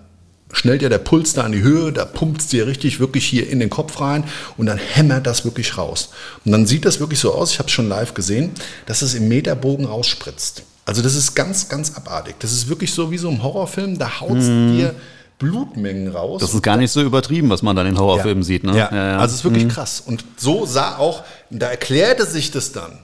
schnellt 0.52 0.82
ja 0.82 0.90
der 0.90 0.98
Puls 0.98 1.34
da 1.34 1.46
in 1.46 1.54
die 1.54 1.62
Höhe, 1.62 1.94
da 1.94 2.04
pumpt 2.04 2.42
es 2.42 2.48
dir 2.48 2.68
richtig 2.68 3.00
wirklich 3.00 3.26
hier 3.26 3.50
in 3.50 3.62
den 3.62 3.70
Kopf 3.70 4.02
rein 4.02 4.26
und 4.58 4.66
dann 4.66 4.78
hämmert 4.78 5.26
das 5.26 5.46
wirklich 5.46 5.78
raus. 5.78 6.10
Und 6.44 6.52
dann 6.52 6.66
sieht 6.66 6.84
das 6.84 7.00
wirklich 7.00 7.20
so 7.20 7.34
aus, 7.34 7.52
ich 7.52 7.60
habe 7.60 7.68
es 7.68 7.74
schon 7.74 7.88
live 7.88 8.14
gesehen, 8.14 8.52
dass 8.88 9.02
es 9.02 9.14
im 9.14 9.30
Meterbogen 9.30 9.86
rausspritzt. 9.86 10.64
Also 10.86 11.02
das 11.02 11.16
ist 11.16 11.34
ganz, 11.34 11.70
ganz 11.70 11.96
abartig. 11.96 12.36
Das 12.40 12.52
ist 12.52 12.68
wirklich 12.68 12.94
so 12.94 13.10
wie 13.10 13.18
so 13.18 13.30
ein 13.30 13.42
Horrorfilm, 13.42 13.98
da 13.98 14.20
haut 14.20 14.38
es 14.38 14.48
mm. 14.48 14.76
dir 14.76 14.96
Blutmengen 15.40 16.10
raus. 16.10 16.42
Das 16.42 16.54
ist 16.54 16.64
gar 16.64 16.76
nicht 16.76 16.92
so 16.92 17.02
übertrieben, 17.02 17.50
was 17.50 17.62
man 17.62 17.76
dann 17.76 17.88
in 17.88 17.98
Horrorfilmen 17.98 18.44
ja. 18.44 18.48
sieht. 18.48 18.64
Ne? 18.66 18.78
Ja. 18.78 18.94
ja, 18.94 19.18
also 19.20 19.34
es 19.34 19.40
ist 19.40 19.44
wirklich 19.46 19.66
mhm. 19.66 19.70
krass. 19.70 20.04
Und 20.06 20.26
so 20.36 20.66
sah 20.66 20.98
auch, 20.98 21.24
da 21.50 21.68
erklärte 21.68 22.26
sich 22.26 22.52
das 22.52 22.74
dann, 22.74 23.00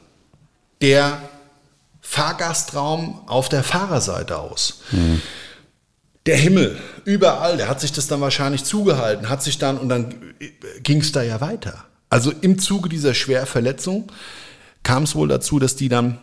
der 0.82 1.22
Fahrgastraum 2.06 3.22
auf 3.28 3.50
der 3.50 3.64
Fahrerseite 3.64 4.38
aus. 4.38 4.82
Mhm. 4.92 5.22
Der 6.26 6.38
Himmel, 6.38 6.78
überall, 7.06 7.58
der 7.58 7.68
hat 7.68 7.82
sich 7.82 7.92
das 7.92 8.08
dann 8.08 8.22
wahrscheinlich 8.22 8.66
zugehalten, 8.66 9.30
hat 9.30 9.42
sich 9.42 9.58
dann, 9.58 9.78
und 9.78 9.90
dann 9.90 10.14
ging 10.84 11.00
es 11.00 11.12
da 11.12 11.24
ja 11.24 11.42
weiter. 11.42 11.86
Also 12.10 12.32
im 12.32 12.60
Zuge 12.60 12.90
dieser 12.90 13.14
Schwerverletzung 13.14 14.12
kam 14.84 15.04
es 15.04 15.16
wohl 15.16 15.28
dazu, 15.28 15.60
dass 15.60 15.76
die 15.76 15.90
dann 15.90 16.20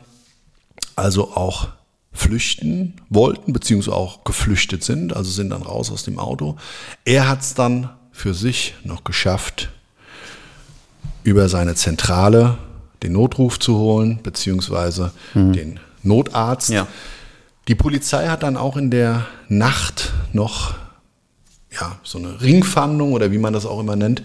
also 0.96 1.32
auch 1.34 1.68
flüchten 2.12 3.00
wollten, 3.08 3.52
beziehungsweise 3.52 3.96
auch 3.96 4.24
geflüchtet 4.24 4.84
sind, 4.84 5.16
also 5.16 5.30
sind 5.30 5.50
dann 5.50 5.62
raus 5.62 5.90
aus 5.90 6.04
dem 6.04 6.18
Auto. 6.18 6.56
Er 7.04 7.28
hat 7.28 7.40
es 7.40 7.54
dann 7.54 7.90
für 8.12 8.34
sich 8.34 8.74
noch 8.84 9.04
geschafft, 9.04 9.70
über 11.24 11.48
seine 11.48 11.74
Zentrale 11.74 12.58
den 13.02 13.12
Notruf 13.12 13.58
zu 13.58 13.76
holen, 13.78 14.20
beziehungsweise 14.22 15.12
mhm. 15.34 15.52
den 15.52 15.80
Notarzt. 16.02 16.70
Ja. 16.70 16.86
Die 17.68 17.74
Polizei 17.74 18.28
hat 18.28 18.42
dann 18.42 18.56
auch 18.56 18.76
in 18.76 18.90
der 18.90 19.26
Nacht 19.48 20.12
noch 20.32 20.74
ja, 21.72 21.98
so 22.02 22.18
eine 22.18 22.40
Ringfahndung 22.40 23.12
oder 23.12 23.30
wie 23.30 23.38
man 23.38 23.52
das 23.52 23.66
auch 23.66 23.80
immer 23.80 23.96
nennt, 23.96 24.22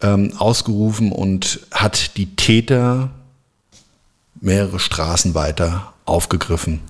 ähm, 0.00 0.32
ausgerufen 0.38 1.12
und 1.12 1.60
hat 1.70 2.16
die 2.16 2.34
Täter 2.36 3.10
mehrere 4.40 4.78
Straßen 4.78 5.34
weiter 5.34 5.92
aufgegriffen 6.06 6.80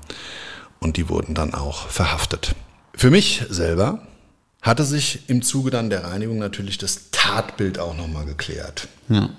und 0.79 0.97
die 0.97 1.09
wurden 1.09 1.35
dann 1.35 1.55
auch 1.55 1.89
verhaftet. 1.89 2.55
Für 2.95 3.11
mich 3.11 3.45
selber 3.49 4.03
hatte 4.63 4.85
sich 4.85 5.29
im 5.29 5.43
Zuge 5.43 5.71
dann 5.71 5.91
der 5.91 6.05
Reinigung 6.05 6.39
natürlich 6.39 6.79
das 6.79 7.11
Tatbild 7.11 7.79
auch 7.79 7.97
nochmal 7.97 8.27
geklärt. 8.27 8.89
Ja. 9.09 9.31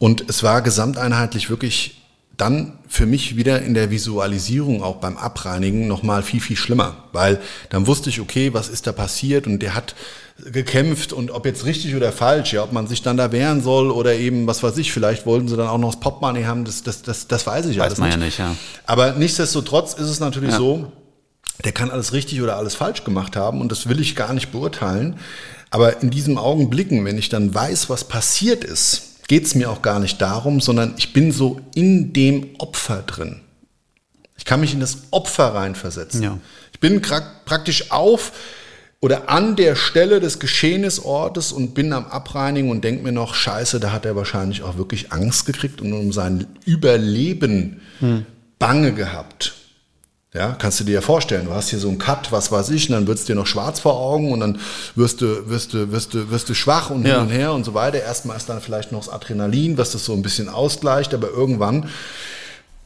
Und 0.00 0.24
es 0.30 0.42
war 0.42 0.62
gesamteinheitlich 0.62 1.50
wirklich 1.50 2.00
dann 2.38 2.78
für 2.88 3.04
mich 3.04 3.36
wieder 3.36 3.60
in 3.60 3.74
der 3.74 3.90
Visualisierung 3.90 4.82
auch 4.82 4.96
beim 4.96 5.18
Abreinigen 5.18 5.86
nochmal 5.86 6.22
viel, 6.22 6.40
viel 6.40 6.56
schlimmer. 6.56 7.04
Weil 7.12 7.38
dann 7.68 7.86
wusste 7.86 8.08
ich, 8.08 8.18
okay, 8.18 8.54
was 8.54 8.70
ist 8.70 8.86
da 8.86 8.92
passiert 8.92 9.46
und 9.46 9.58
der 9.58 9.74
hat 9.74 9.94
gekämpft 10.50 11.12
und 11.12 11.30
ob 11.30 11.44
jetzt 11.44 11.66
richtig 11.66 11.94
oder 11.94 12.12
falsch, 12.12 12.54
ja, 12.54 12.62
ob 12.62 12.72
man 12.72 12.86
sich 12.86 13.02
dann 13.02 13.18
da 13.18 13.30
wehren 13.30 13.62
soll 13.62 13.90
oder 13.90 14.14
eben, 14.14 14.46
was 14.46 14.62
weiß 14.62 14.78
ich, 14.78 14.90
vielleicht 14.90 15.26
wollten 15.26 15.48
sie 15.48 15.56
dann 15.58 15.68
auch 15.68 15.76
noch 15.76 15.92
das 15.92 16.00
Popmoney 16.00 16.44
haben, 16.44 16.64
das, 16.64 16.82
das, 16.82 17.02
das, 17.02 17.28
das 17.28 17.46
weiß 17.46 17.66
ich 17.66 17.76
weiß 17.76 17.84
alles 17.84 17.98
man 17.98 18.08
nicht. 18.08 18.18
ja 18.18 18.24
nicht. 18.24 18.38
Ja. 18.38 18.56
Aber 18.86 19.12
nichtsdestotrotz 19.12 19.92
ist 19.92 20.08
es 20.08 20.18
natürlich 20.18 20.52
ja. 20.52 20.56
so, 20.56 20.90
der 21.62 21.72
kann 21.72 21.90
alles 21.90 22.14
richtig 22.14 22.40
oder 22.40 22.56
alles 22.56 22.74
falsch 22.74 23.04
gemacht 23.04 23.36
haben 23.36 23.60
und 23.60 23.70
das 23.70 23.86
will 23.86 24.00
ich 24.00 24.16
gar 24.16 24.32
nicht 24.32 24.50
beurteilen. 24.50 25.18
Aber 25.68 26.02
in 26.02 26.08
diesem 26.08 26.38
Augenblicken, 26.38 27.04
wenn 27.04 27.18
ich 27.18 27.28
dann 27.28 27.54
weiß, 27.54 27.90
was 27.90 28.04
passiert 28.04 28.64
ist, 28.64 29.09
geht 29.30 29.46
es 29.46 29.54
mir 29.54 29.70
auch 29.70 29.80
gar 29.80 30.00
nicht 30.00 30.20
darum, 30.20 30.60
sondern 30.60 30.94
ich 30.98 31.12
bin 31.12 31.30
so 31.30 31.60
in 31.76 32.12
dem 32.12 32.56
Opfer 32.58 33.04
drin. 33.06 33.42
Ich 34.36 34.44
kann 34.44 34.58
mich 34.58 34.74
in 34.74 34.80
das 34.80 35.04
Opfer 35.12 35.54
reinversetzen. 35.54 36.20
Ja. 36.20 36.38
Ich 36.72 36.80
bin 36.80 37.00
praktisch 37.00 37.92
auf 37.92 38.32
oder 38.98 39.28
an 39.28 39.54
der 39.54 39.76
Stelle 39.76 40.18
des 40.18 40.40
Geschehnisortes 40.40 41.52
und 41.52 41.74
bin 41.74 41.92
am 41.92 42.06
Abreinigen 42.06 42.72
und 42.72 42.82
denke 42.82 43.04
mir 43.04 43.12
noch, 43.12 43.36
scheiße, 43.36 43.78
da 43.78 43.92
hat 43.92 44.04
er 44.04 44.16
wahrscheinlich 44.16 44.64
auch 44.64 44.76
wirklich 44.76 45.12
Angst 45.12 45.46
gekriegt 45.46 45.80
und 45.80 45.92
um 45.92 46.12
sein 46.12 46.48
Überleben 46.64 47.82
hm. 48.00 48.26
bange 48.58 48.92
gehabt. 48.94 49.54
Ja, 50.32 50.52
kannst 50.52 50.78
du 50.78 50.84
dir 50.84 50.92
ja 50.92 51.00
vorstellen, 51.00 51.46
du 51.46 51.52
hast 51.52 51.70
hier 51.70 51.80
so 51.80 51.88
einen 51.88 51.98
Cut, 51.98 52.30
was 52.30 52.52
weiß 52.52 52.70
ich, 52.70 52.88
und 52.88 52.94
dann 52.94 53.06
wird's 53.08 53.24
dir 53.24 53.34
noch 53.34 53.48
schwarz 53.48 53.80
vor 53.80 53.98
Augen 53.98 54.30
und 54.32 54.38
dann 54.38 54.60
wirst 54.94 55.20
du, 55.22 55.48
wirst 55.50 55.74
du, 55.74 55.90
wirst 55.90 56.14
du, 56.14 56.30
wirst 56.30 56.48
du 56.48 56.54
schwach 56.54 56.90
und 56.90 57.02
hin 57.02 57.10
Ja. 57.10 57.20
und 57.20 57.30
her 57.30 57.52
und 57.52 57.64
so 57.64 57.74
weiter. 57.74 58.00
Erstmal 58.00 58.36
ist 58.36 58.48
dann 58.48 58.60
vielleicht 58.60 58.92
noch 58.92 59.00
das 59.04 59.08
Adrenalin, 59.12 59.76
was 59.76 59.90
das 59.90 60.04
so 60.04 60.12
ein 60.12 60.22
bisschen 60.22 60.48
ausgleicht, 60.48 61.14
aber 61.14 61.30
irgendwann, 61.30 61.88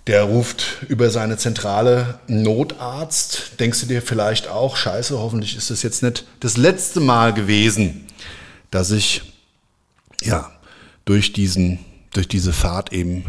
der 0.07 0.23
ruft 0.23 0.79
über 0.89 1.11
seine 1.11 1.37
Zentrale 1.37 2.19
Notarzt, 2.29 3.61
denkst 3.61 3.81
du 3.81 3.87
dir 3.87 4.01
vielleicht 4.01 4.49
auch, 4.49 4.77
scheiße, 4.77 5.19
hoffentlich 5.19 5.55
ist 5.55 5.71
das 5.71 5.83
jetzt 5.83 6.03
nicht 6.03 6.25
das 6.41 6.57
letzte 6.57 7.01
Mal 7.01 7.35
gewesen, 7.35 8.07
dass 8.71 8.91
ich, 8.91 9.21
ja, 10.23 10.51
durch 11.05 11.35
diesen, 11.35 11.79
durch 12.15 12.27
diese 12.27 12.55
Fahrt 12.55 12.95
eben 12.95 13.27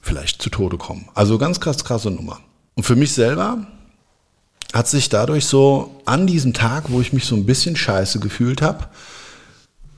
vielleicht 0.00 0.40
zu 0.40 0.50
Tode 0.50 0.76
komme. 0.78 1.02
Also 1.14 1.36
ganz 1.38 1.58
krass, 1.58 1.84
krasse 1.84 2.12
Nummer. 2.12 2.38
Und 2.76 2.84
für 2.84 2.94
mich 2.94 3.12
selber 3.12 3.66
hat 4.72 4.86
sich 4.86 5.08
dadurch 5.08 5.46
so 5.46 6.00
an 6.04 6.26
diesem 6.26 6.52
Tag, 6.52 6.90
wo 6.90 7.00
ich 7.00 7.12
mich 7.12 7.24
so 7.24 7.34
ein 7.34 7.46
bisschen 7.46 7.74
scheiße 7.74 8.20
gefühlt 8.20 8.62
habe, 8.62 8.88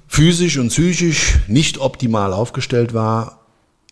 physisch 0.06 0.56
und 0.58 0.68
psychisch 0.68 1.38
nicht 1.48 1.78
optimal 1.78 2.32
aufgestellt 2.32 2.94
war, 2.94 3.40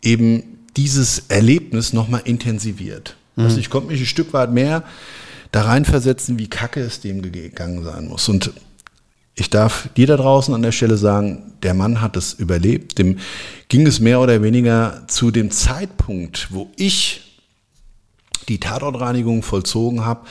eben 0.03 0.65
dieses 0.77 1.25
Erlebnis 1.29 1.93
nochmal 1.93 2.23
intensiviert. 2.25 3.17
Also 3.37 3.59
ich 3.59 3.69
konnte 3.69 3.89
mich 3.91 4.01
ein 4.01 4.07
Stück 4.07 4.33
weit 4.33 4.53
mehr 4.53 4.83
da 5.53 5.63
reinversetzen, 5.63 6.39
wie 6.39 6.49
kacke 6.49 6.81
es 6.81 7.01
dem 7.01 7.21
gegangen 7.21 7.85
sein 7.85 8.09
muss. 8.09 8.29
Und 8.29 8.53
ich 9.35 9.51
darf 9.51 9.89
dir 9.97 10.07
da 10.07 10.17
draußen 10.17 10.55
an 10.55 10.63
der 10.63 10.73
Stelle 10.73 10.97
sagen, 10.97 11.53
der 11.63 11.75
Mann 11.75 12.01
hat 12.01 12.17
es 12.17 12.33
überlebt. 12.33 12.99
Dem 12.99 13.19
ging 13.69 13.87
es 13.87 14.01
mehr 14.01 14.21
oder 14.21 14.43
weniger 14.43 15.05
zu 15.09 15.31
dem 15.31 15.51
Zeitpunkt, 15.51 16.49
wo 16.51 16.71
ich 16.77 17.26
die 18.49 18.59
Tatortreinigung 18.59 19.43
vollzogen 19.43 20.05
habe. 20.05 20.27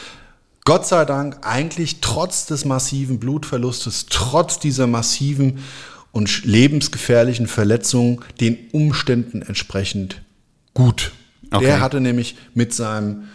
Gott 0.64 0.88
sei 0.88 1.06
Dank 1.06 1.40
eigentlich 1.42 2.02
trotz 2.02 2.48
des 2.48 2.66
massiven 2.66 3.20
Blutverlustes, 3.20 4.08
trotz 4.10 4.60
dieser 4.60 4.88
massiven 4.88 5.60
und 6.12 6.44
lebensgefährlichen 6.46 7.48
Verletzungen 7.48 8.22
den 8.40 8.58
Umständen 8.72 9.42
entsprechend 9.42 10.22
gut. 10.74 11.12
Okay. 11.52 11.66
Der 11.66 11.82
hatte 11.82 12.02
nämlich 12.02 12.36
mit 12.54 12.74
seinem 12.74 13.26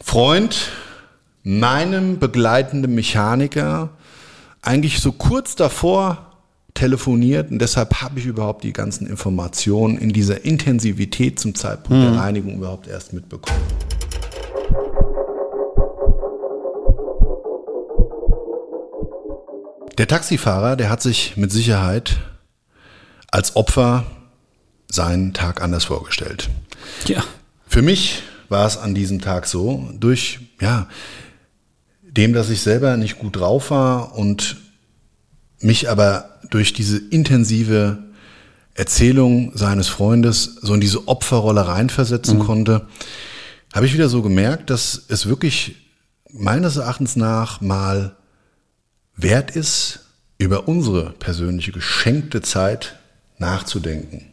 Freund, 0.00 0.70
meinem 1.42 2.18
begleitenden 2.18 2.94
Mechaniker, 2.94 3.90
eigentlich 4.62 5.00
so 5.00 5.12
kurz 5.12 5.56
davor 5.56 6.29
telefoniert 6.74 7.50
und 7.50 7.58
deshalb 7.58 8.02
habe 8.02 8.18
ich 8.18 8.26
überhaupt 8.26 8.64
die 8.64 8.72
ganzen 8.72 9.06
Informationen 9.06 9.98
in 9.98 10.12
dieser 10.12 10.44
Intensivität 10.44 11.38
zum 11.38 11.54
Zeitpunkt 11.54 12.02
der 12.02 12.16
Reinigung 12.20 12.56
überhaupt 12.56 12.86
erst 12.86 13.12
mitbekommen. 13.12 13.60
Der 19.98 20.08
Taxifahrer, 20.08 20.76
der 20.76 20.88
hat 20.88 21.02
sich 21.02 21.36
mit 21.36 21.52
Sicherheit 21.52 22.16
als 23.30 23.54
Opfer 23.56 24.06
seinen 24.90 25.34
Tag 25.34 25.62
anders 25.62 25.84
vorgestellt. 25.84 26.48
Ja. 27.06 27.22
Für 27.66 27.82
mich 27.82 28.22
war 28.48 28.66
es 28.66 28.76
an 28.76 28.94
diesem 28.94 29.20
Tag 29.20 29.46
so, 29.46 29.88
durch, 29.98 30.40
ja, 30.60 30.88
dem, 32.02 32.32
dass 32.32 32.50
ich 32.50 32.62
selber 32.62 32.96
nicht 32.96 33.18
gut 33.18 33.36
drauf 33.36 33.70
war 33.70 34.16
und 34.16 34.56
mich 35.60 35.88
aber 35.90 36.38
durch 36.50 36.72
diese 36.72 36.98
intensive 36.98 37.98
Erzählung 38.74 39.52
seines 39.54 39.88
Freundes 39.88 40.56
so 40.62 40.74
in 40.74 40.80
diese 40.80 41.08
Opferrolle 41.08 41.66
reinversetzen 41.66 42.38
konnte, 42.38 42.86
habe 43.72 43.86
ich 43.86 43.94
wieder 43.94 44.08
so 44.08 44.22
gemerkt, 44.22 44.70
dass 44.70 45.04
es 45.08 45.26
wirklich 45.26 45.76
meines 46.32 46.76
Erachtens 46.76 47.16
nach 47.16 47.60
mal 47.60 48.16
wert 49.16 49.50
ist, 49.54 50.06
über 50.38 50.68
unsere 50.68 51.10
persönliche 51.10 51.72
geschenkte 51.72 52.40
Zeit 52.40 52.96
nachzudenken. 53.38 54.26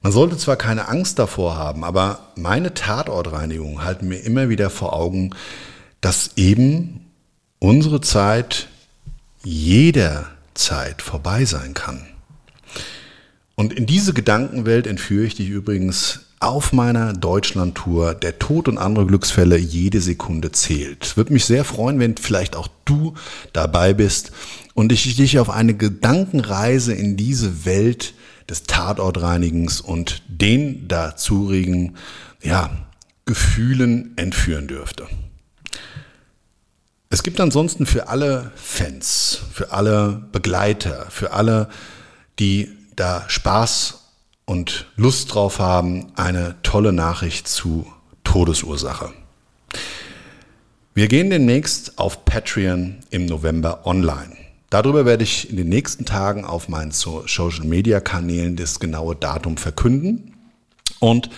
Man 0.00 0.12
sollte 0.12 0.36
zwar 0.36 0.54
keine 0.54 0.86
Angst 0.88 1.18
davor 1.18 1.56
haben, 1.56 1.82
aber 1.82 2.28
meine 2.36 2.74
Tatortreinigung 2.74 3.82
halten 3.82 4.06
mir 4.06 4.18
immer 4.18 4.48
wieder 4.48 4.70
vor 4.70 4.92
Augen, 4.92 5.34
dass 6.00 6.36
eben 6.36 7.00
unsere 7.58 8.00
Zeit 8.00 8.68
jederzeit 9.46 11.02
vorbei 11.02 11.44
sein 11.44 11.72
kann. 11.72 12.00
Und 13.54 13.72
in 13.72 13.86
diese 13.86 14.12
Gedankenwelt 14.12 14.88
entführe 14.88 15.24
ich 15.24 15.36
dich 15.36 15.48
übrigens 15.48 16.26
auf 16.40 16.72
meiner 16.72 17.12
Deutschland-Tour. 17.12 18.14
Der 18.14 18.40
Tod 18.40 18.66
und 18.66 18.76
andere 18.76 19.06
Glücksfälle, 19.06 19.56
jede 19.56 20.00
Sekunde 20.00 20.50
zählt. 20.50 21.16
Würde 21.16 21.32
mich 21.32 21.44
sehr 21.44 21.64
freuen, 21.64 22.00
wenn 22.00 22.16
vielleicht 22.16 22.56
auch 22.56 22.68
du 22.84 23.14
dabei 23.52 23.94
bist 23.94 24.32
und 24.74 24.90
ich 24.90 25.14
dich 25.14 25.38
auf 25.38 25.48
eine 25.48 25.74
Gedankenreise 25.74 26.92
in 26.92 27.16
diese 27.16 27.64
Welt 27.64 28.14
des 28.50 28.64
Tatortreinigens 28.64 29.80
und 29.80 30.22
den 30.26 30.88
dazurigen 30.88 31.96
ja, 32.42 32.70
Gefühlen 33.24 34.12
entführen 34.16 34.66
dürfte. 34.66 35.06
Es 37.08 37.22
gibt 37.22 37.40
ansonsten 37.40 37.86
für 37.86 38.08
alle 38.08 38.50
Fans, 38.56 39.40
für 39.52 39.70
alle 39.72 40.24
Begleiter, 40.32 41.06
für 41.08 41.32
alle, 41.32 41.68
die 42.40 42.68
da 42.96 43.24
Spaß 43.28 44.02
und 44.44 44.86
Lust 44.96 45.34
drauf 45.34 45.58
haben, 45.60 46.12
eine 46.16 46.56
tolle 46.62 46.92
Nachricht 46.92 47.46
zu 47.46 47.86
Todesursache. 48.24 49.12
Wir 50.94 51.08
gehen 51.08 51.30
demnächst 51.30 51.98
auf 51.98 52.24
Patreon 52.24 52.96
im 53.10 53.26
November 53.26 53.86
online. 53.86 54.36
Darüber 54.70 55.04
werde 55.04 55.22
ich 55.22 55.48
in 55.48 55.56
den 55.56 55.68
nächsten 55.68 56.06
Tagen 56.06 56.44
auf 56.44 56.68
meinen 56.68 56.90
So- 56.90 57.24
Social-Media-Kanälen 57.26 58.56
das 58.56 58.80
genaue 58.80 59.14
Datum 59.14 59.58
verkünden. 59.58 60.34
Und 60.98 61.30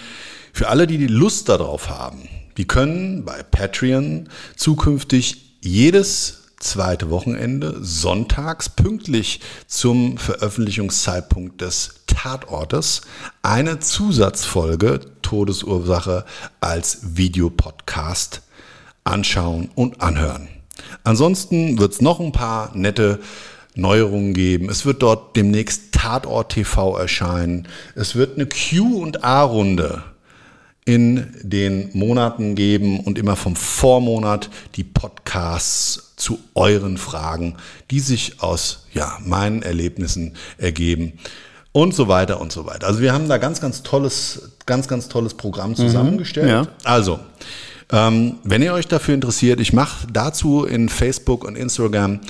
für 0.52 0.68
alle, 0.68 0.86
die 0.86 0.96
die 0.96 1.08
Lust 1.08 1.48
darauf 1.48 1.90
haben, 1.90 2.26
die 2.56 2.66
können 2.66 3.24
bei 3.24 3.42
Patreon 3.42 4.28
zukünftig 4.56 5.47
jedes 5.60 6.38
zweite 6.60 7.10
Wochenende 7.10 7.76
sonntags 7.80 8.68
pünktlich 8.68 9.40
zum 9.66 10.18
Veröffentlichungszeitpunkt 10.18 11.60
des 11.60 12.00
Tatortes 12.06 13.02
eine 13.42 13.78
Zusatzfolge 13.78 15.00
Todesursache 15.22 16.24
als 16.60 17.16
Videopodcast 17.16 18.42
anschauen 19.04 19.70
und 19.74 20.00
anhören. 20.00 20.48
Ansonsten 21.04 21.78
wird 21.78 21.92
es 21.92 22.00
noch 22.00 22.20
ein 22.20 22.32
paar 22.32 22.74
nette 22.74 23.20
Neuerungen 23.74 24.34
geben. 24.34 24.68
Es 24.68 24.84
wird 24.84 25.02
dort 25.02 25.36
demnächst 25.36 25.92
Tatort 25.92 26.52
TV 26.52 26.96
erscheinen. 26.96 27.68
Es 27.94 28.16
wird 28.16 28.36
eine 28.36 28.48
Q&A-Runde 28.48 30.02
in 30.88 31.26
den 31.42 31.90
Monaten 31.92 32.54
geben 32.54 33.00
und 33.00 33.18
immer 33.18 33.36
vom 33.36 33.56
Vormonat 33.56 34.48
die 34.76 34.84
Podcasts 34.84 36.14
zu 36.16 36.38
euren 36.54 36.96
Fragen, 36.96 37.56
die 37.90 38.00
sich 38.00 38.40
aus 38.40 38.86
ja, 38.94 39.18
meinen 39.22 39.60
Erlebnissen 39.60 40.34
ergeben 40.56 41.12
und 41.72 41.94
so 41.94 42.08
weiter 42.08 42.40
und 42.40 42.52
so 42.52 42.64
weiter. 42.64 42.86
Also 42.86 43.00
wir 43.02 43.12
haben 43.12 43.28
da 43.28 43.36
ganz, 43.36 43.60
ganz 43.60 43.82
tolles, 43.82 44.52
ganz, 44.64 44.88
ganz 44.88 45.10
tolles 45.10 45.34
Programm 45.34 45.76
zusammengestellt. 45.76 46.48
ja. 46.48 46.66
Also, 46.84 47.20
ähm, 47.92 48.36
wenn 48.44 48.62
ihr 48.62 48.72
euch 48.72 48.88
dafür 48.88 49.12
interessiert, 49.12 49.60
ich 49.60 49.74
mache 49.74 50.06
dazu 50.10 50.64
in 50.64 50.88
Facebook 50.88 51.44
und 51.44 51.58
Instagram 51.58 52.20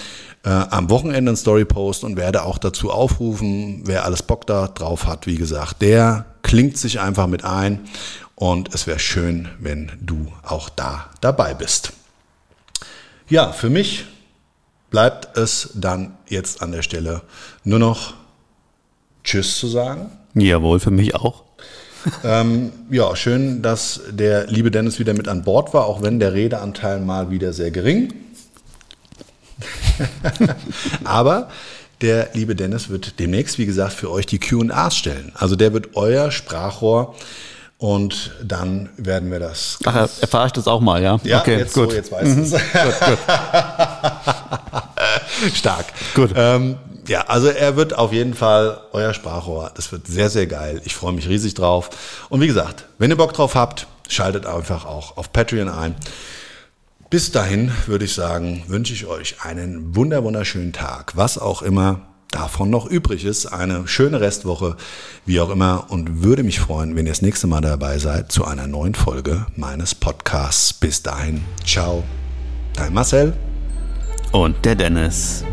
äh, 0.44 0.48
am 0.48 0.90
Wochenende 0.90 1.30
einen 1.30 1.36
Story-Post 1.36 2.02
und 2.02 2.16
werde 2.16 2.42
auch 2.42 2.58
dazu 2.58 2.90
aufrufen, 2.90 3.82
wer 3.84 4.04
alles 4.04 4.24
Bock 4.24 4.48
da 4.48 4.66
drauf 4.66 5.06
hat, 5.06 5.28
wie 5.28 5.36
gesagt, 5.36 5.80
der 5.80 6.26
klingt 6.42 6.76
sich 6.76 6.98
einfach 6.98 7.28
mit 7.28 7.44
ein 7.44 7.80
und 8.38 8.72
es 8.72 8.86
wäre 8.86 9.00
schön, 9.00 9.48
wenn 9.58 9.90
du 10.00 10.32
auch 10.44 10.68
da 10.68 11.10
dabei 11.20 11.54
bist. 11.54 11.92
Ja, 13.28 13.50
für 13.50 13.68
mich 13.68 14.04
bleibt 14.90 15.36
es 15.36 15.70
dann 15.74 16.16
jetzt 16.28 16.62
an 16.62 16.70
der 16.70 16.82
Stelle 16.82 17.22
nur 17.64 17.80
noch 17.80 18.14
Tschüss 19.24 19.58
zu 19.58 19.66
sagen. 19.66 20.12
Jawohl, 20.34 20.78
für 20.78 20.92
mich 20.92 21.16
auch. 21.16 21.42
Ähm, 22.22 22.70
ja, 22.90 23.16
schön, 23.16 23.60
dass 23.60 24.02
der 24.08 24.46
liebe 24.46 24.70
Dennis 24.70 25.00
wieder 25.00 25.14
mit 25.14 25.26
an 25.26 25.42
Bord 25.42 25.74
war, 25.74 25.86
auch 25.86 26.00
wenn 26.00 26.20
der 26.20 26.32
Redeanteil 26.32 27.00
mal 27.00 27.30
wieder 27.30 27.52
sehr 27.52 27.72
gering. 27.72 28.14
Aber 31.04 31.50
der 32.02 32.30
liebe 32.34 32.54
Dennis 32.54 32.88
wird 32.88 33.18
demnächst, 33.18 33.58
wie 33.58 33.66
gesagt, 33.66 33.94
für 33.94 34.12
euch 34.12 34.26
die 34.26 34.38
QAs 34.38 34.96
stellen. 34.96 35.32
Also 35.34 35.56
der 35.56 35.72
wird 35.72 35.96
euer 35.96 36.30
Sprachrohr 36.30 37.16
und 37.78 38.32
dann 38.42 38.88
werden 38.96 39.30
wir 39.30 39.38
das. 39.38 39.78
Ach, 39.84 39.94
er- 39.94 40.08
erfahre 40.20 40.46
ich 40.46 40.52
das 40.52 40.66
auch 40.66 40.80
mal, 40.80 41.02
ja? 41.02 41.20
Ja, 41.22 41.40
okay, 41.40 41.58
jetzt 41.58 41.74
gut. 41.74 41.86
Mhm. 41.86 41.90
so, 41.90 41.96
jetzt 41.96 42.12
weißt 42.12 42.36
du 42.36 42.42
es. 42.42 42.54
Stark. 45.58 45.86
Gut. 46.14 46.30
Ähm, 46.34 46.76
ja, 47.06 47.22
also 47.22 47.48
er 47.48 47.76
wird 47.76 47.96
auf 47.96 48.12
jeden 48.12 48.34
Fall 48.34 48.80
euer 48.92 49.14
Sprachrohr. 49.14 49.70
Das 49.74 49.92
wird 49.92 50.06
sehr, 50.06 50.28
sehr 50.28 50.46
geil. 50.46 50.80
Ich 50.84 50.94
freue 50.94 51.12
mich 51.12 51.28
riesig 51.28 51.54
drauf. 51.54 51.90
Und 52.28 52.40
wie 52.40 52.46
gesagt, 52.46 52.86
wenn 52.98 53.10
ihr 53.10 53.16
Bock 53.16 53.32
drauf 53.32 53.54
habt, 53.54 53.86
schaltet 54.08 54.46
einfach 54.46 54.84
auch 54.84 55.16
auf 55.16 55.32
Patreon 55.32 55.68
ein. 55.68 55.94
Bis 57.10 57.32
dahin 57.32 57.72
würde 57.86 58.04
ich 58.04 58.14
sagen, 58.14 58.64
wünsche 58.66 58.92
ich 58.92 59.06
euch 59.06 59.36
einen 59.42 59.96
wunder 59.96 60.22
wunderschönen 60.24 60.74
Tag, 60.74 61.16
was 61.16 61.38
auch 61.38 61.62
immer 61.62 62.00
davon 62.38 62.70
noch 62.70 62.86
übrig 62.86 63.24
ist. 63.24 63.46
Eine 63.46 63.88
schöne 63.88 64.20
Restwoche, 64.20 64.76
wie 65.26 65.40
auch 65.40 65.50
immer, 65.50 65.86
und 65.88 66.22
würde 66.22 66.44
mich 66.44 66.60
freuen, 66.60 66.94
wenn 66.94 67.06
ihr 67.06 67.12
das 67.12 67.22
nächste 67.22 67.48
Mal 67.48 67.60
dabei 67.60 67.98
seid 67.98 68.30
zu 68.30 68.44
einer 68.44 68.68
neuen 68.68 68.94
Folge 68.94 69.46
meines 69.56 69.94
Podcasts. 69.94 70.72
Bis 70.72 71.02
dahin, 71.02 71.42
ciao, 71.66 72.04
dein 72.74 72.94
Marcel 72.94 73.32
und 74.30 74.64
der 74.64 74.76
Dennis. 74.76 75.44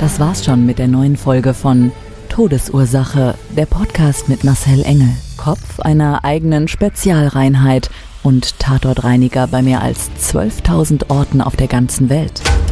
Das 0.00 0.20
war's 0.20 0.44
schon 0.44 0.66
mit 0.66 0.78
der 0.78 0.88
neuen 0.88 1.16
Folge 1.16 1.54
von 1.54 1.90
Todesursache, 2.28 3.34
der 3.56 3.66
Podcast 3.66 4.28
mit 4.28 4.44
Marcel 4.44 4.82
Engel, 4.82 5.08
Kopf 5.38 5.80
einer 5.80 6.22
eigenen 6.22 6.68
Spezialreinheit 6.68 7.88
und 8.22 8.58
Tatortreiniger 8.58 9.46
bei 9.46 9.62
mehr 9.62 9.80
als 9.80 10.10
12.000 10.20 11.08
Orten 11.08 11.40
auf 11.40 11.56
der 11.56 11.68
ganzen 11.68 12.10
Welt. 12.10 12.42